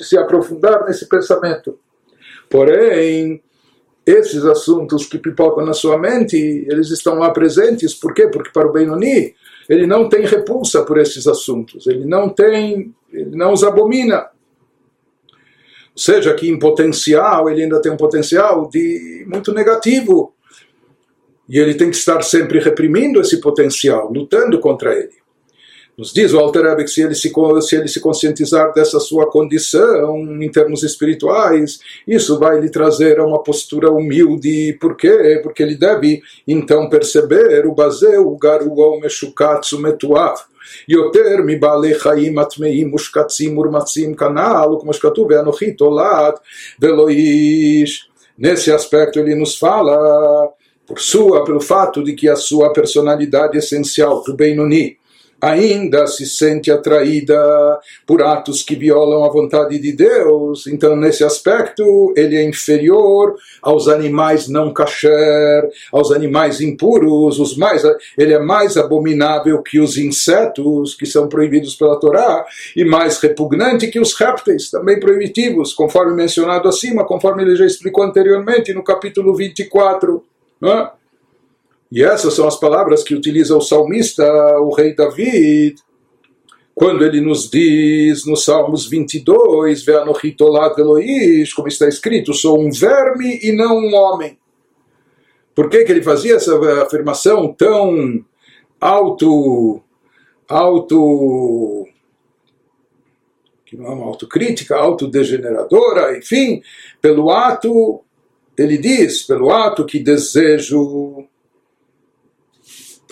se 0.00 0.16
aprofundar 0.16 0.84
nesse 0.86 1.08
pensamento. 1.08 1.78
Porém, 2.50 3.40
esses 4.04 4.44
assuntos 4.44 5.06
que 5.06 5.18
pipocam 5.18 5.64
na 5.64 5.72
sua 5.72 5.96
mente, 5.96 6.36
eles 6.36 6.90
estão 6.90 7.14
lá 7.14 7.30
presentes. 7.30 7.94
Por 7.94 8.12
quê? 8.12 8.26
Porque 8.26 8.50
para 8.50 8.68
o 8.68 8.72
Benoni, 8.72 9.34
ele 9.68 9.86
não 9.86 10.08
tem 10.08 10.26
repulsa 10.26 10.82
por 10.82 10.98
esses 10.98 11.28
assuntos. 11.28 11.86
Ele 11.86 12.04
não 12.04 12.28
tem, 12.28 12.92
ele 13.12 13.36
não 13.36 13.52
os 13.52 13.62
abomina. 13.62 14.28
Ou 15.92 16.02
seja, 16.02 16.34
que 16.34 16.48
em 16.48 16.58
potencial, 16.58 17.48
ele 17.48 17.62
ainda 17.62 17.80
tem 17.80 17.92
um 17.92 17.96
potencial 17.96 18.68
de 18.68 19.24
muito 19.28 19.54
negativo. 19.54 20.34
E 21.48 21.56
ele 21.56 21.74
tem 21.74 21.88
que 21.88 21.96
estar 21.96 22.20
sempre 22.22 22.58
reprimindo 22.58 23.20
esse 23.20 23.40
potencial, 23.40 24.12
lutando 24.12 24.58
contra 24.58 24.92
ele. 24.92 25.19
Nos 25.99 26.13
diz 26.13 26.33
o 26.33 26.39
Alter 26.39 26.63
Rebbe 26.63 26.83
que 26.83 26.89
se 26.89 27.01
ele 27.01 27.15
se, 27.15 27.31
se 27.61 27.75
ele 27.75 27.87
se 27.87 28.01
conscientizar 28.01 28.73
dessa 28.73 28.99
sua 28.99 29.29
condição 29.31 30.41
em 30.41 30.51
termos 30.51 30.83
espirituais, 30.83 31.79
isso 32.05 32.37
vai 32.37 32.59
lhe 32.59 32.69
trazer 32.69 33.19
uma 33.21 33.41
postura 33.41 33.89
humilde. 33.89 34.77
Por 34.79 34.97
quê? 34.97 35.39
Porque 35.41 35.63
ele 35.63 35.75
deve 35.75 36.21
então 36.45 36.89
perceber 36.89 37.65
o 37.65 37.73
baseu, 37.73 38.27
o 38.27 38.37
garuo, 38.37 38.97
o 38.97 38.99
meshukatsu, 38.99 39.79
metuav. 39.79 40.37
יותר 40.87 41.35
מבעלי 41.45 41.99
חיים 41.99 42.39
הטמאים 42.39 42.87
מושקצים 42.87 43.55
מורמצים 43.55 44.15
כנ"ל, 44.15 44.73
וכמו 44.73 44.93
שכתוב, 44.93 45.27
ואנוכי 45.31 45.71
תולד 45.71 46.33
ולא 46.79 47.09
איש. 47.09 48.09
Nesse 48.37 48.69
aspecto 48.69 49.17
ele 49.17 49.33
nos 49.33 49.57
fala 49.57 49.97
por 50.85 50.99
sua, 50.99 51.45
pelo 51.45 51.61
fato 51.61 52.03
de 52.03 52.11
que 52.13 52.27
a 52.27 52.35
sua 52.35 52.73
personalidade 52.73 53.57
essencial 53.57 54.21
do 54.23 54.35
Benoni 54.35 54.97
ainda 55.40 56.06
se 56.06 56.26
sente 56.26 56.70
atraída 56.70 57.38
por 58.06 58.22
atos 58.22 58.62
que 58.62 58.74
violam 58.74 59.24
a 59.24 59.28
vontade 59.28 59.78
de 59.78 59.92
Deus. 59.92 60.66
Então, 60.66 60.96
nesse 60.96 61.24
aspecto, 61.24 62.12
ele 62.16 62.36
é 62.36 62.44
inferior 62.44 63.36
aos 63.62 63.88
animais 63.88 64.48
não 64.48 64.72
kasher, 64.72 65.68
aos 65.92 66.10
animais 66.10 66.60
impuros, 66.60 67.38
os 67.38 67.56
mais, 67.56 67.82
ele 68.16 68.34
é 68.34 68.38
mais 68.38 68.76
abominável 68.76 69.62
que 69.62 69.80
os 69.80 69.96
insetos 69.96 70.94
que 70.94 71.06
são 71.06 71.28
proibidos 71.28 71.74
pela 71.74 71.98
Torá 71.98 72.44
e 72.76 72.84
mais 72.84 73.18
repugnante 73.18 73.88
que 73.88 74.00
os 74.00 74.14
répteis, 74.14 74.70
também 74.70 75.00
proibitivos, 75.00 75.72
conforme 75.72 76.14
mencionado 76.14 76.68
acima, 76.68 77.04
conforme 77.04 77.42
ele 77.42 77.56
já 77.56 77.64
explicou 77.64 78.04
anteriormente 78.04 78.72
no 78.74 78.82
capítulo 78.82 79.34
24. 79.34 80.24
Não 80.60 80.72
é? 80.72 80.90
E 81.90 82.04
essas 82.04 82.34
são 82.34 82.46
as 82.46 82.58
palavras 82.58 83.02
que 83.02 83.14
utiliza 83.14 83.56
o 83.56 83.60
salmista, 83.60 84.24
o 84.60 84.72
rei 84.72 84.94
David, 84.94 85.76
quando 86.80 87.04
ele 87.04 87.20
nos 87.20 87.50
diz 87.50 88.24
nos 88.24 88.44
Salmos 88.44 88.88
22, 88.88 89.84
Eloish, 90.78 91.52
como 91.52 91.68
está 91.68 91.86
escrito, 91.88 92.32
sou 92.32 92.58
um 92.58 92.70
verme 92.70 93.38
e 93.42 93.52
não 93.52 93.76
um 93.76 93.94
homem. 93.94 94.38
Por 95.54 95.68
que, 95.68 95.84
que 95.84 95.92
ele 95.92 96.02
fazia 96.02 96.36
essa 96.36 96.58
afirmação 96.82 97.52
tão 97.52 98.24
auto, 98.80 99.82
auto, 100.48 101.86
que 103.66 103.76
não 103.76 103.86
é 103.86 103.90
uma 103.90 104.06
autocrítica, 104.06 104.76
autodegeneradora, 104.76 106.16
enfim, 106.16 106.62
pelo 106.98 107.30
ato, 107.30 108.00
ele 108.56 108.78
diz, 108.78 109.22
pelo 109.24 109.50
ato 109.50 109.84
que 109.84 109.98
desejo 109.98 111.26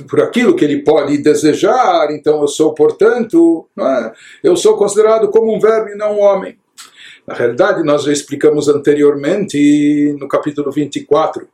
por 0.06 0.20
aquilo 0.20 0.54
que 0.54 0.64
ele 0.64 0.82
pode 0.82 1.18
desejar, 1.18 2.10
então 2.10 2.40
eu 2.40 2.48
sou, 2.48 2.74
portanto, 2.74 3.66
é? 3.78 4.12
eu 4.42 4.56
sou 4.56 4.76
considerado 4.76 5.28
como 5.28 5.54
um 5.54 5.58
verme 5.58 5.92
e 5.92 5.96
não 5.96 6.18
um 6.18 6.20
homem. 6.20 6.58
Na 7.26 7.34
realidade, 7.34 7.82
nós 7.82 8.04
já 8.04 8.12
explicamos 8.12 8.68
anteriormente 8.68 10.16
no 10.18 10.28
capítulo 10.28 10.70
24 10.72 11.46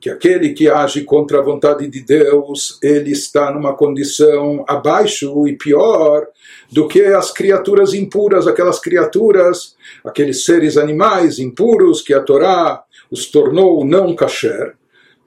que 0.00 0.08
aquele 0.08 0.54
que 0.54 0.68
age 0.68 1.04
contra 1.04 1.38
a 1.38 1.42
vontade 1.42 1.86
de 1.86 2.00
Deus, 2.00 2.78
ele 2.82 3.12
está 3.12 3.52
numa 3.52 3.74
condição 3.74 4.64
abaixo 4.66 5.46
e 5.46 5.54
pior 5.54 6.26
do 6.72 6.88
que 6.88 7.02
as 7.02 7.30
criaturas 7.30 7.92
impuras, 7.92 8.46
aquelas 8.46 8.80
criaturas, 8.80 9.76
aqueles 10.02 10.44
seres 10.44 10.78
animais 10.78 11.38
impuros 11.38 12.00
que 12.00 12.14
a 12.14 12.20
Torá 12.22 12.82
os 13.10 13.26
tornou 13.26 13.84
não 13.84 14.14
kasher, 14.14 14.74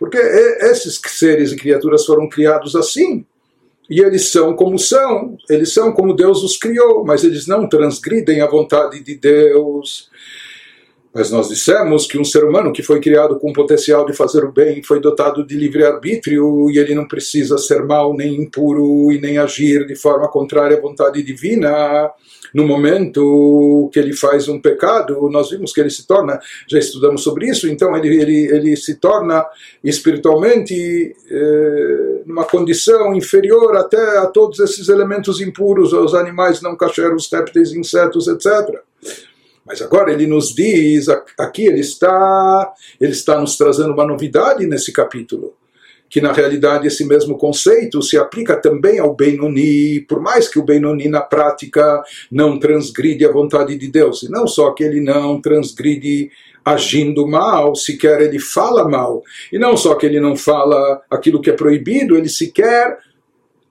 porque 0.04 0.18
esses 0.18 1.00
seres 1.08 1.54
e 1.54 1.56
criaturas 1.56 2.06
foram 2.06 2.28
criados 2.28 2.76
assim, 2.76 3.26
e 3.90 4.02
eles 4.02 4.26
são 4.26 4.54
como 4.54 4.78
são, 4.78 5.38
eles 5.50 5.74
são 5.74 5.94
como 5.94 6.14
Deus 6.14 6.44
os 6.44 6.58
criou, 6.58 7.06
mas 7.06 7.24
eles 7.24 7.48
não 7.48 7.70
transgridem 7.70 8.42
a 8.42 8.50
vontade 8.50 9.02
de 9.02 9.16
Deus. 9.16 10.10
Mas 11.14 11.30
nós 11.30 11.48
dissemos 11.48 12.08
que 12.08 12.18
um 12.18 12.26
ser 12.26 12.44
humano 12.44 12.74
que 12.74 12.82
foi 12.82 13.00
criado 13.00 13.38
com 13.38 13.52
o 13.52 13.54
potencial 13.54 14.04
de 14.04 14.14
fazer 14.14 14.44
o 14.44 14.52
bem 14.52 14.82
foi 14.82 15.00
dotado 15.00 15.46
de 15.46 15.56
livre-arbítrio 15.56 16.72
e 16.72 16.80
ele 16.80 16.96
não 16.96 17.08
precisa 17.08 17.56
ser 17.60 17.84
mau 17.84 18.16
nem 18.16 18.34
impuro 18.34 19.12
e 19.12 19.22
nem 19.22 19.38
agir 19.38 19.86
de 19.86 19.96
forma 19.96 20.28
contrária 20.28 20.76
à 20.76 20.82
vontade 20.82 21.22
divina. 21.22 22.12
No 22.52 22.66
momento 22.66 23.90
que 23.94 24.00
ele 24.00 24.14
faz 24.14 24.48
um 24.48 24.60
pecado, 24.60 25.30
nós 25.30 25.52
vimos 25.52 25.72
que 25.72 25.82
ele 25.82 25.90
se 25.90 26.06
torna, 26.08 26.40
já 26.68 26.80
estudamos 26.80 27.24
sobre 27.24 27.48
isso, 27.48 27.68
então 27.68 27.96
ele, 27.96 28.16
ele, 28.16 28.46
ele 28.46 28.76
se 28.76 28.96
torna 28.96 29.44
espiritualmente 29.84 31.16
eh, 31.30 32.22
numa 32.26 32.46
condição 32.46 33.14
inferior 33.16 33.76
até 33.76 34.20
a 34.20 34.28
todos 34.28 34.60
esses 34.60 34.88
elementos 34.88 35.42
impuros, 35.42 35.94
aos 35.94 36.14
animais 36.14 36.62
não 36.62 36.76
cacheros, 36.76 37.28
répteis, 37.32 37.72
insetos, 37.72 38.28
etc. 38.28 38.80
Mas 39.66 39.82
agora 39.82 40.12
ele 40.12 40.28
nos 40.28 40.54
diz, 40.54 41.08
aqui 41.38 41.66
ele 41.66 41.80
está, 41.80 42.74
ele 43.00 43.14
está 43.14 43.40
nos 43.40 43.58
trazendo 43.58 43.94
uma 43.94 44.06
novidade 44.06 44.68
nesse 44.68 44.92
capítulo, 44.92 45.56
que 46.10 46.20
na 46.20 46.34
realidade 46.34 46.86
esse 46.86 47.06
mesmo 47.06 47.38
conceito 47.38 48.02
se 48.02 48.18
aplica 48.18 48.58
também 48.58 49.00
ao 49.00 49.16
Benoni, 49.16 50.02
por 50.02 50.22
mais 50.22 50.50
que 50.50 50.60
o 50.60 50.64
Benoni 50.64 51.08
na 51.08 51.22
prática 51.22 52.04
não 52.30 52.60
transgride 52.60 53.26
a 53.26 53.32
vontade 53.32 53.78
de 53.78 53.88
Deus, 53.88 54.24
e 54.24 54.30
não 54.30 54.46
só 54.46 54.72
que 54.72 54.84
ele 54.84 55.00
não 55.00 55.42
transgride 55.42 56.30
agindo 56.66 57.28
mal, 57.28 57.76
sequer 57.76 58.22
ele 58.22 58.40
fala 58.40 58.88
mal, 58.88 59.24
e 59.52 59.58
não 59.58 59.76
só 59.76 59.96
que 59.96 60.06
ele 60.06 60.20
não 60.20 60.36
fala 60.36 61.02
aquilo 61.10 61.42
que 61.42 61.50
é 61.50 61.54
proibido, 61.54 62.18
ele 62.18 62.30
sequer 62.30 62.98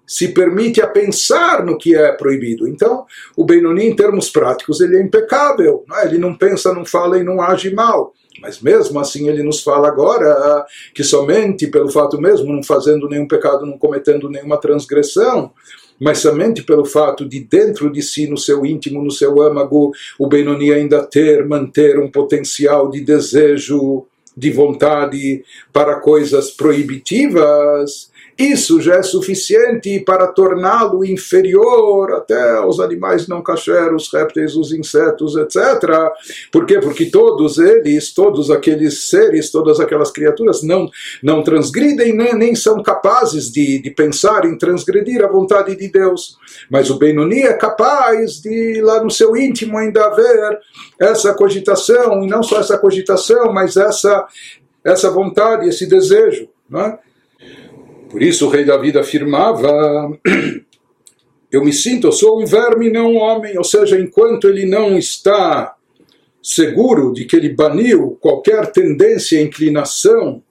se 0.07 0.29
permite 0.29 0.81
a 0.81 0.87
pensar 0.87 1.65
no 1.65 1.79
que 1.79 1.95
é 1.95 2.13
proibido. 2.13 2.69
Então, 2.69 3.07
o 3.37 3.45
Benoni, 3.45 3.87
em 3.87 3.97
termos 3.97 4.29
práticos, 4.31 4.81
ele 4.81 4.97
é 4.97 5.03
impecável. 5.03 5.85
Não 5.89 5.99
é? 5.99 6.07
Ele 6.07 6.19
não 6.19 6.35
pensa, 6.35 6.75
não 6.75 6.85
fala 6.85 7.19
e 7.19 7.25
não 7.25 7.41
age 7.41 7.73
mal. 7.75 8.13
Mas 8.41 8.61
mesmo 8.61 8.99
assim 8.99 9.29
ele 9.29 9.43
nos 9.43 9.63
fala 9.63 9.89
agora 9.89 10.65
que 10.95 11.05
somente 11.05 11.67
pelo 11.67 11.91
fato 11.91 12.21
mesmo, 12.21 12.53
não 12.53 12.63
fazendo 12.63 13.09
nenhum 13.09 13.29
pecado, 13.29 13.67
não 13.67 13.79
cometendo 13.79 14.29
nenhuma 14.29 14.59
transgressão, 14.59 15.53
mas 16.01 16.19
somente 16.19 16.63
pelo 16.63 16.85
fato 16.85 17.29
de 17.29 17.41
dentro 17.41 17.93
de 17.93 18.03
si, 18.03 18.27
no 18.27 18.37
seu 18.37 18.67
íntimo, 18.67 19.03
no 19.03 19.11
seu 19.11 19.41
âmago, 19.41 19.93
o 20.19 20.27
Benoni 20.27 20.73
ainda 20.73 21.07
ter, 21.07 21.47
manter 21.47 21.99
um 21.99 22.11
potencial 22.11 22.91
de 22.91 23.01
desejo, 23.01 24.07
de 24.37 24.51
vontade 24.51 25.45
para 25.73 26.01
coisas 26.01 26.51
proibitivas, 26.51 28.11
isso 28.51 28.81
já 28.81 28.97
é 28.97 29.03
suficiente 29.03 30.01
para 30.01 30.27
torná-lo 30.27 31.05
inferior 31.05 32.13
até 32.13 32.57
aos 32.57 32.81
animais 32.81 33.29
não 33.29 33.43
cacheros, 33.43 34.11
répteis, 34.13 34.57
os 34.57 34.73
insetos, 34.73 35.37
etc. 35.37 35.57
Por 36.51 36.67
quê? 36.67 36.79
Porque 36.81 37.07
todos 37.07 37.59
eles, 37.59 38.13
todos 38.13 38.51
aqueles 38.51 39.09
seres, 39.09 39.51
todas 39.51 39.81
aquelas 39.81 40.11
criaturas 40.11 40.63
não, 40.63 40.89
não 41.23 41.43
transgridem, 41.43 42.17
nem, 42.17 42.35
nem 42.35 42.55
são 42.55 42.83
capazes 42.83 43.51
de, 43.51 43.81
de 43.81 43.91
pensar 43.91 44.45
em 44.45 44.57
transgredir 44.57 45.25
a 45.25 45.29
vontade 45.29 45.77
de 45.77 45.89
Deus. 45.89 46.37
Mas 46.71 46.91
o 46.91 46.99
Benoni 46.99 47.43
é 47.43 47.53
capaz 47.53 48.41
de, 48.41 48.81
lá 48.83 49.03
no 49.03 49.11
seu 49.11 49.37
íntimo, 49.37 49.79
ainda 49.79 50.07
haver 50.07 50.59
essa 50.99 51.35
cogitação, 51.35 52.23
e 52.25 52.27
não 52.27 52.43
só 52.43 52.61
essa 52.61 52.79
cogitação, 52.79 53.53
mas 53.53 53.77
essa, 53.77 54.27
essa 54.85 55.11
vontade, 55.11 55.69
esse 55.69 55.87
desejo. 55.87 56.49
Não 56.69 56.81
é? 56.81 56.99
Por 58.13 58.23
isso 58.23 58.47
o 58.47 58.51
rei 58.51 58.63
Davi 58.63 58.97
afirmava: 58.97 60.13
Eu 61.51 61.65
me 61.65 61.73
sinto, 61.73 62.07
eu 62.07 62.13
sou 62.13 62.41
um 62.41 62.47
verme, 62.47 62.91
não 62.91 63.15
um 63.15 63.17
homem. 63.17 63.57
Ou 63.57 63.65
seja, 63.65 63.99
enquanto 63.99 64.49
ele 64.49 64.67
não 64.67 64.97
está 64.97 65.75
seguro 66.43 67.13
de 67.13 67.25
que 67.25 67.37
ele 67.37 67.49
baniu 67.49 68.17
qualquer 68.21 68.71
tendência, 68.71 69.41
inclinação 69.41 70.43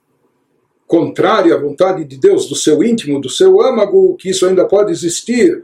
contrária 0.86 1.54
à 1.54 1.58
vontade 1.58 2.04
de 2.04 2.18
Deus, 2.18 2.48
do 2.48 2.54
seu 2.54 2.82
íntimo, 2.84 3.20
do 3.20 3.30
seu 3.30 3.60
âmago, 3.60 4.16
que 4.16 4.30
isso 4.30 4.46
ainda 4.46 4.64
pode 4.64 4.92
existir, 4.92 5.62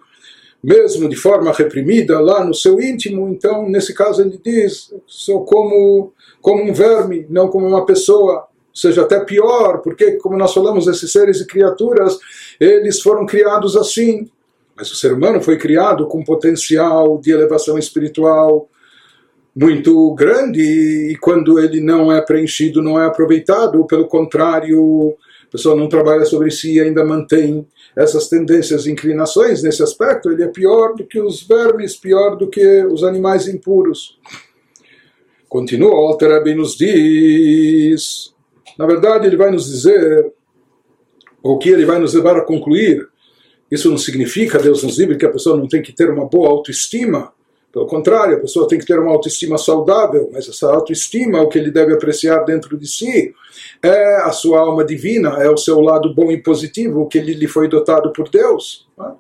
mesmo 0.63 1.09
de 1.09 1.17
forma 1.17 1.53
reprimida 1.53 2.19
lá 2.19 2.45
no 2.45 2.55
seu 2.55 2.81
íntimo, 2.81 3.29
então 3.29 3.69
nesse 3.69 3.95
caso 3.95 4.23
ele 4.23 4.41
diz: 4.43 4.93
sou 5.07 5.45
como, 5.45 6.13
como 6.41 6.63
um 6.63 6.73
verme, 6.73 7.27
não 7.29 7.49
como 7.49 7.67
uma 7.67 7.87
pessoa 7.87 8.48
seja 8.79 9.03
até 9.03 9.21
pior, 9.21 9.79
porque, 9.79 10.13
como 10.13 10.37
nós 10.37 10.55
falamos, 10.55 10.87
esses 10.87 11.11
seres 11.11 11.41
e 11.41 11.47
criaturas, 11.47 12.19
eles 12.61 13.01
foram 13.01 13.27
criados 13.27 13.77
assim. 13.77 14.31
Mas 14.77 14.91
o 14.93 14.95
ser 14.95 15.13
humano 15.13 15.41
foi 15.41 15.59
criado 15.59 16.07
com 16.07 16.23
potencial 16.23 17.19
de 17.19 17.33
elevação 17.33 17.77
espiritual 17.77 18.69
muito 19.55 20.15
grande 20.15 20.63
e 21.11 21.17
quando 21.17 21.59
ele 21.59 21.81
não 21.81 22.13
é 22.13 22.21
preenchido, 22.21 22.81
não 22.81 23.01
é 23.01 23.07
aproveitado, 23.07 23.85
pelo 23.87 24.07
contrário, 24.07 25.17
a 25.49 25.51
pessoa 25.51 25.75
não 25.75 25.89
trabalha 25.89 26.25
sobre 26.25 26.49
si 26.53 26.75
e 26.75 26.81
ainda 26.81 27.05
mantém 27.05 27.67
essas 27.97 28.29
tendências 28.29 28.87
e 28.87 28.93
inclinações 28.93 29.61
nesse 29.61 29.83
aspecto, 29.83 30.31
ele 30.31 30.45
é 30.45 30.47
pior 30.47 30.95
do 30.95 31.05
que 31.05 31.21
os 31.21 31.43
vermes, 31.43 31.97
pior 31.97 32.37
do 32.37 32.47
que 32.47 32.85
os 32.85 33.03
animais 33.03 33.49
impuros. 33.49 34.17
Continua, 35.49 35.91
o 35.91 36.07
Alter 36.07 36.55
nos 36.55 36.77
diz 36.77 38.33
na 38.79 38.87
verdade, 38.87 39.27
ele 39.27 39.37
vai 39.37 39.51
nos 39.51 39.67
dizer, 39.67 40.33
o 41.43 41.59
que 41.59 41.69
ele 41.69 41.85
vai 41.85 41.99
nos 41.99 42.15
levar 42.15 42.37
a 42.37 42.45
concluir, 42.45 43.09
isso 43.71 43.91
não 43.91 43.99
significa, 43.99 44.59
Deus 44.59 44.85
nos 44.85 44.97
livre, 44.97 45.19
que 45.19 45.27
a 45.27 45.33
pessoa 45.33 45.57
não 45.57 45.67
tem 45.67 45.83
que 45.83 45.93
ter 45.93 46.09
uma 46.09 46.25
boa 46.25 46.49
autoestima. 46.49 47.33
Pelo 47.73 47.87
contrário, 47.87 48.37
a 48.37 48.41
pessoa 48.41 48.69
tem 48.69 48.79
que 48.79 48.87
ter 48.87 48.99
uma 48.99 49.11
autoestima 49.11 49.59
saudável, 49.59 50.31
mas 50.33 50.49
essa 50.49 50.73
autoestima, 50.73 51.43
o 51.43 51.49
que 51.49 51.59
ele 51.59 51.71
deve 51.71 51.93
apreciar 51.93 52.45
dentro 52.45 52.79
de 52.79 52.87
si, 52.87 53.35
é 53.83 54.23
a 54.23 54.31
sua 54.31 54.61
alma 54.61 54.85
divina, 54.85 55.43
é 55.43 55.51
o 55.51 55.57
seu 55.57 55.81
lado 55.81 56.15
bom 56.15 56.31
e 56.31 56.41
positivo, 56.41 57.07
que 57.09 57.19
ele 57.19 57.35
lhe 57.35 57.49
foi 57.49 57.69
dotado 57.69 58.13
por 58.13 58.31
Deus. 58.31 58.87
Né? 58.97 59.13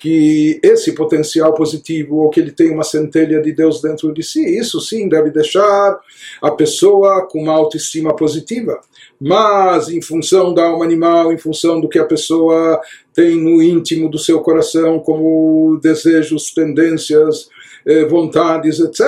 que 0.00 0.58
esse 0.62 0.94
potencial 0.94 1.52
positivo 1.52 2.16
ou 2.16 2.30
que 2.30 2.40
ele 2.40 2.50
tem 2.50 2.70
uma 2.72 2.82
centelha 2.82 3.40
de 3.42 3.52
Deus 3.52 3.82
dentro 3.82 4.12
de 4.14 4.22
si, 4.22 4.42
isso 4.58 4.80
sim 4.80 5.06
deve 5.06 5.30
deixar 5.30 6.00
a 6.40 6.50
pessoa 6.50 7.28
com 7.28 7.42
uma 7.42 7.52
autoestima 7.52 8.16
positiva 8.16 8.80
Mas 9.19 9.89
em 9.89 10.01
função 10.01 10.53
da 10.53 10.65
alma 10.65 10.85
animal, 10.85 11.31
em 11.31 11.37
função 11.37 11.79
do 11.79 11.89
que 11.89 11.99
a 11.99 12.05
pessoa 12.05 12.79
tem 13.13 13.37
no 13.37 13.61
íntimo 13.61 14.09
do 14.09 14.17
seu 14.17 14.41
coração 14.41 14.99
como 14.99 15.79
desejos, 15.81 16.53
tendências, 16.53 17.49
eh, 17.85 18.05
vontades, 18.05 18.79
etc. 18.79 19.01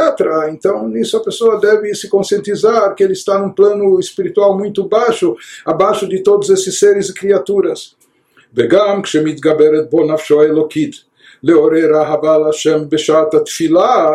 Então, 0.52 0.88
nisso 0.88 1.18
a 1.18 1.24
pessoa 1.24 1.60
deve 1.60 1.94
se 1.94 2.08
conscientizar 2.10 2.96
que 2.96 3.04
ele 3.04 3.14
está 3.14 3.40
num 3.40 3.52
plano 3.52 4.00
espiritual 4.00 4.58
muito 4.58 4.88
baixo, 4.88 5.36
abaixo 5.66 6.08
de 6.08 6.20
todos 6.22 6.50
esses 6.50 6.80
seres 6.80 7.10
e 7.10 7.14
criaturas. 7.14 7.98
וגם 8.58 9.02
כשמתגברת 9.02 9.90
בו 9.90 10.14
נפשו 10.14 10.42
האלוקית 10.42 11.08
לעורר 11.43 11.95
אהבה 11.95 12.39
לשם 12.49 12.79
בשעת 12.89 13.35
התפילה 13.35 14.07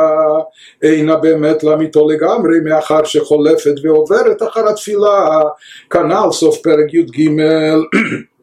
אינה 0.84 1.16
באמת 1.16 1.64
לאמיתו 1.64 2.10
לגמרי 2.10 2.60
מאחר 2.64 3.04
שחולפת 3.04 3.74
ועוברת 3.84 4.44
אחר 4.44 4.70
התפילה. 4.70 5.42
כנ"ל 5.90 6.32
סוף 6.32 6.58
פרק 6.64 6.94
י"ג 6.94 7.30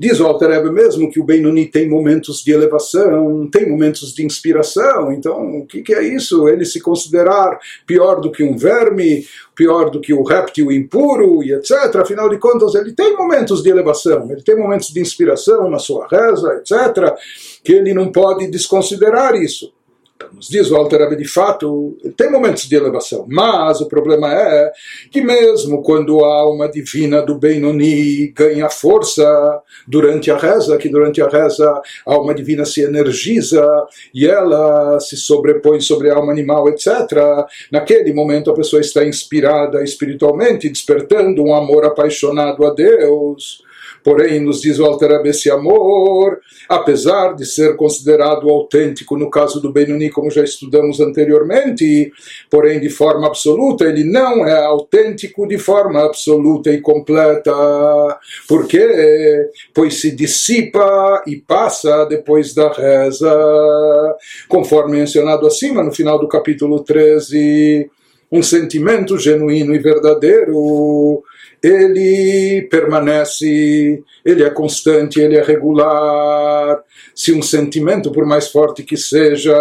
Diz 0.00 0.18
o 0.18 0.26
Alter 0.26 0.72
mesmo 0.72 1.10
que 1.10 1.20
o 1.20 1.24
Benoni 1.24 1.66
tem 1.66 1.86
momentos 1.86 2.42
de 2.42 2.52
elevação, 2.52 3.46
tem 3.52 3.68
momentos 3.68 4.14
de 4.14 4.24
inspiração. 4.24 5.12
Então, 5.12 5.58
o 5.58 5.66
que, 5.66 5.82
que, 5.82 5.92
é 5.92 6.02
isso? 6.02 6.48
Ele 6.48 6.64
se 6.64 6.80
considerar 6.80 7.58
pior 7.86 8.18
do 8.18 8.32
que 8.32 8.42
um 8.42 8.56
verme, 8.56 9.26
pior 9.54 9.90
do 9.90 10.00
que 10.00 10.14
o 10.14 10.22
réptil 10.22 10.72
impuro 10.72 11.44
e 11.44 11.52
etc. 11.52 11.94
Afinal 11.96 12.30
de 12.30 12.38
contas, 12.38 12.74
ele 12.74 12.92
tem 12.92 13.14
momentos 13.14 13.62
de 13.62 13.68
elevação, 13.68 14.26
ele 14.32 14.42
tem 14.42 14.56
momentos 14.56 14.88
de 14.88 15.00
inspiração 15.00 15.68
na 15.68 15.78
sua 15.78 16.08
reza, 16.10 16.48
etc. 16.54 17.14
Que 17.62 17.74
ele 17.74 17.92
não 17.92 18.10
pode 18.10 18.50
desconsiderar 18.50 19.34
isso. 19.34 19.70
Nos 20.32 20.48
diz 20.48 20.70
o 20.70 20.76
Alter 20.76 21.16
de 21.16 21.28
fato, 21.28 21.96
tem 22.16 22.30
momentos 22.30 22.68
de 22.68 22.74
elevação, 22.76 23.26
mas 23.28 23.80
o 23.80 23.88
problema 23.88 24.32
é 24.32 24.72
que 25.10 25.20
mesmo 25.20 25.82
quando 25.82 26.24
a 26.24 26.34
alma 26.40 26.68
divina 26.68 27.22
do 27.22 27.38
Benoni 27.38 28.28
ganha 28.28 28.68
força 28.68 29.60
durante 29.86 30.30
a 30.30 30.36
reza, 30.36 30.76
que 30.76 30.88
durante 30.88 31.22
a 31.22 31.28
reza 31.28 31.68
a 32.06 32.12
alma 32.12 32.34
divina 32.34 32.64
se 32.64 32.82
energiza 32.82 33.66
e 34.14 34.26
ela 34.26 35.00
se 35.00 35.16
sobrepõe 35.16 35.80
sobre 35.80 36.10
a 36.10 36.16
alma 36.16 36.32
animal, 36.32 36.68
etc., 36.68 36.88
naquele 37.70 38.12
momento 38.12 38.50
a 38.50 38.54
pessoa 38.54 38.80
está 38.80 39.04
inspirada 39.04 39.82
espiritualmente, 39.82 40.68
despertando 40.68 41.42
um 41.42 41.54
amor 41.54 41.84
apaixonado 41.84 42.64
a 42.64 42.74
Deus 42.74 43.62
Porém, 44.02 44.40
nos 44.40 44.60
diz 44.60 44.78
o 44.78 44.84
Alter 44.84 45.10
esse 45.26 45.50
amor, 45.50 46.40
apesar 46.68 47.34
de 47.34 47.44
ser 47.44 47.76
considerado 47.76 48.48
autêntico 48.48 49.16
no 49.16 49.30
caso 49.30 49.60
do 49.60 49.72
Benoni, 49.72 50.10
como 50.10 50.30
já 50.30 50.42
estudamos 50.42 51.00
anteriormente, 51.00 52.12
porém 52.50 52.80
de 52.80 52.88
forma 52.88 53.26
absoluta, 53.26 53.84
ele 53.84 54.04
não 54.04 54.46
é 54.46 54.64
autêntico 54.64 55.46
de 55.46 55.58
forma 55.58 56.04
absoluta 56.04 56.70
e 56.70 56.80
completa. 56.80 57.52
Por 58.48 58.66
quê? 58.66 59.50
Pois 59.74 59.94
se 59.94 60.10
dissipa 60.10 61.22
e 61.26 61.36
passa 61.36 62.04
depois 62.04 62.54
da 62.54 62.72
reza, 62.72 64.16
conforme 64.48 64.98
mencionado 64.98 65.46
acima 65.46 65.82
no 65.82 65.92
final 65.92 66.18
do 66.18 66.28
capítulo 66.28 66.80
13 66.84 67.90
um 68.32 68.42
sentimento 68.42 69.18
genuíno 69.18 69.74
e 69.74 69.78
verdadeiro 69.78 71.22
ele 71.62 72.66
permanece, 72.70 74.02
ele 74.24 74.42
é 74.42 74.50
constante, 74.50 75.20
ele 75.20 75.36
é 75.36 75.42
regular. 75.42 76.82
Se 77.14 77.32
um 77.32 77.42
sentimento, 77.42 78.10
por 78.10 78.24
mais 78.24 78.48
forte 78.48 78.82
que 78.82 78.96
seja, 78.96 79.54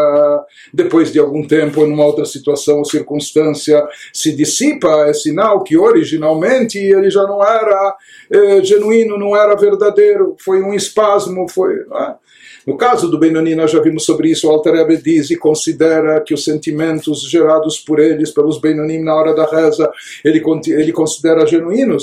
depois 0.74 1.12
de 1.12 1.20
algum 1.20 1.46
tempo, 1.46 1.86
em 1.86 1.92
uma 1.92 2.06
outra 2.06 2.26
situação 2.26 2.78
ou 2.78 2.86
circunstância, 2.86 3.86
se 4.14 4.32
dissipa, 4.32 5.08
é 5.08 5.14
sinal 5.14 5.64
que 5.64 5.78
originalmente 5.78 6.78
ele 6.78 7.10
já 7.10 7.24
não 7.24 7.44
era 7.44 7.96
é, 8.32 8.64
genuíno, 8.64 9.18
não 9.18 9.36
era 9.36 9.56
verdadeiro, 9.56 10.36
foi 10.40 10.62
um 10.62 10.74
espasmo, 10.74 11.48
foi. 11.50 11.76
É? 11.76 12.30
No 12.70 12.78
caso 12.78 13.10
do 13.10 13.18
Benoni, 13.18 13.56
nós 13.56 13.72
já 13.72 13.82
vimos 13.82 14.06
sobre 14.06 14.30
isso, 14.30 14.48
o 14.48 14.52
Alter 14.52 14.74
Rebbe 14.76 14.98
diz 14.98 15.32
e 15.32 15.36
considera 15.36 16.22
que 16.22 16.36
os 16.36 16.44
sentimentos 16.44 17.28
gerados 17.28 17.80
por 17.80 18.00
eles, 18.00 18.32
pelos 18.32 18.60
Benonim 18.60 19.00
na 19.00 19.16
hora 19.16 19.34
da 19.34 19.46
reza, 19.46 19.92
ele, 20.24 20.40
ele 20.68 20.92
considera 20.92 21.48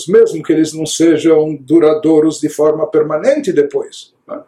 mesmo 0.09 0.43
que 0.43 0.53
eles 0.53 0.73
não 0.73 0.87
sejam 0.87 1.55
duradouros 1.55 2.39
de 2.41 2.49
forma 2.49 2.87
permanente 2.87 3.53
depois. 3.53 4.13
Né? 4.27 4.41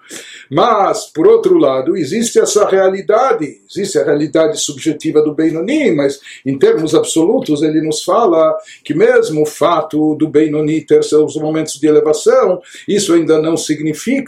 Mas, 0.51 1.07
por 1.13 1.27
outro 1.27 1.57
lado, 1.59 1.97
existe 1.97 2.39
essa 2.39 2.67
realidade, 2.67 3.61
existe 3.69 3.99
a 3.99 4.05
realidade 4.05 4.59
subjetiva 4.59 5.23
do 5.23 5.35
Benoni, 5.35 5.93
mas 5.93 6.21
em 6.45 6.59
termos 6.59 6.95
absolutos 6.95 7.63
ele 7.63 7.81
nos 7.81 8.03
fala 8.03 8.57
que 8.83 8.95
mesmo 8.95 9.43
o 9.43 9.47
fato 9.47 10.15
do 10.15 10.29
Benoni 10.29 10.81
ter 10.81 11.05
seus 11.05 11.37
momentos 11.37 11.75
de 11.75 11.87
elevação, 11.87 12.61
isso 12.87 13.13
ainda 13.13 13.41
não 13.41 13.57
significa 13.57 14.27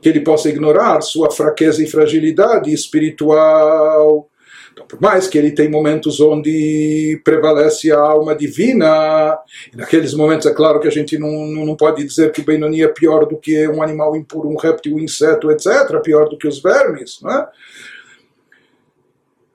que 0.00 0.08
ele 0.08 0.20
possa 0.20 0.48
ignorar 0.48 1.00
sua 1.02 1.30
fraqueza 1.30 1.82
e 1.82 1.86
fragilidade 1.86 2.72
espiritual. 2.72 4.29
Então, 4.72 4.86
por 4.86 5.00
mais 5.00 5.26
que 5.26 5.36
ele 5.36 5.50
tem 5.52 5.68
momentos 5.68 6.20
onde 6.20 7.20
prevalece 7.24 7.90
a 7.90 7.98
alma 7.98 8.34
divina, 8.34 9.38
naqueles 9.74 10.14
momentos 10.14 10.46
é 10.46 10.54
claro 10.54 10.80
que 10.80 10.88
a 10.88 10.92
gente 10.92 11.18
não, 11.18 11.30
não 11.30 11.76
pode 11.76 12.04
dizer 12.04 12.32
que 12.32 12.40
o 12.40 12.44
Benoni 12.44 12.82
é 12.82 12.88
pior 12.88 13.26
do 13.26 13.36
que 13.36 13.66
um 13.68 13.82
animal 13.82 14.16
impuro, 14.16 14.48
um 14.48 14.56
réptil, 14.56 14.94
um 14.94 15.00
inseto, 15.00 15.50
etc., 15.50 16.00
pior 16.02 16.28
do 16.28 16.38
que 16.38 16.46
os 16.48 16.62
vermes, 16.62 17.18
não 17.22 17.30
é? 17.30 17.48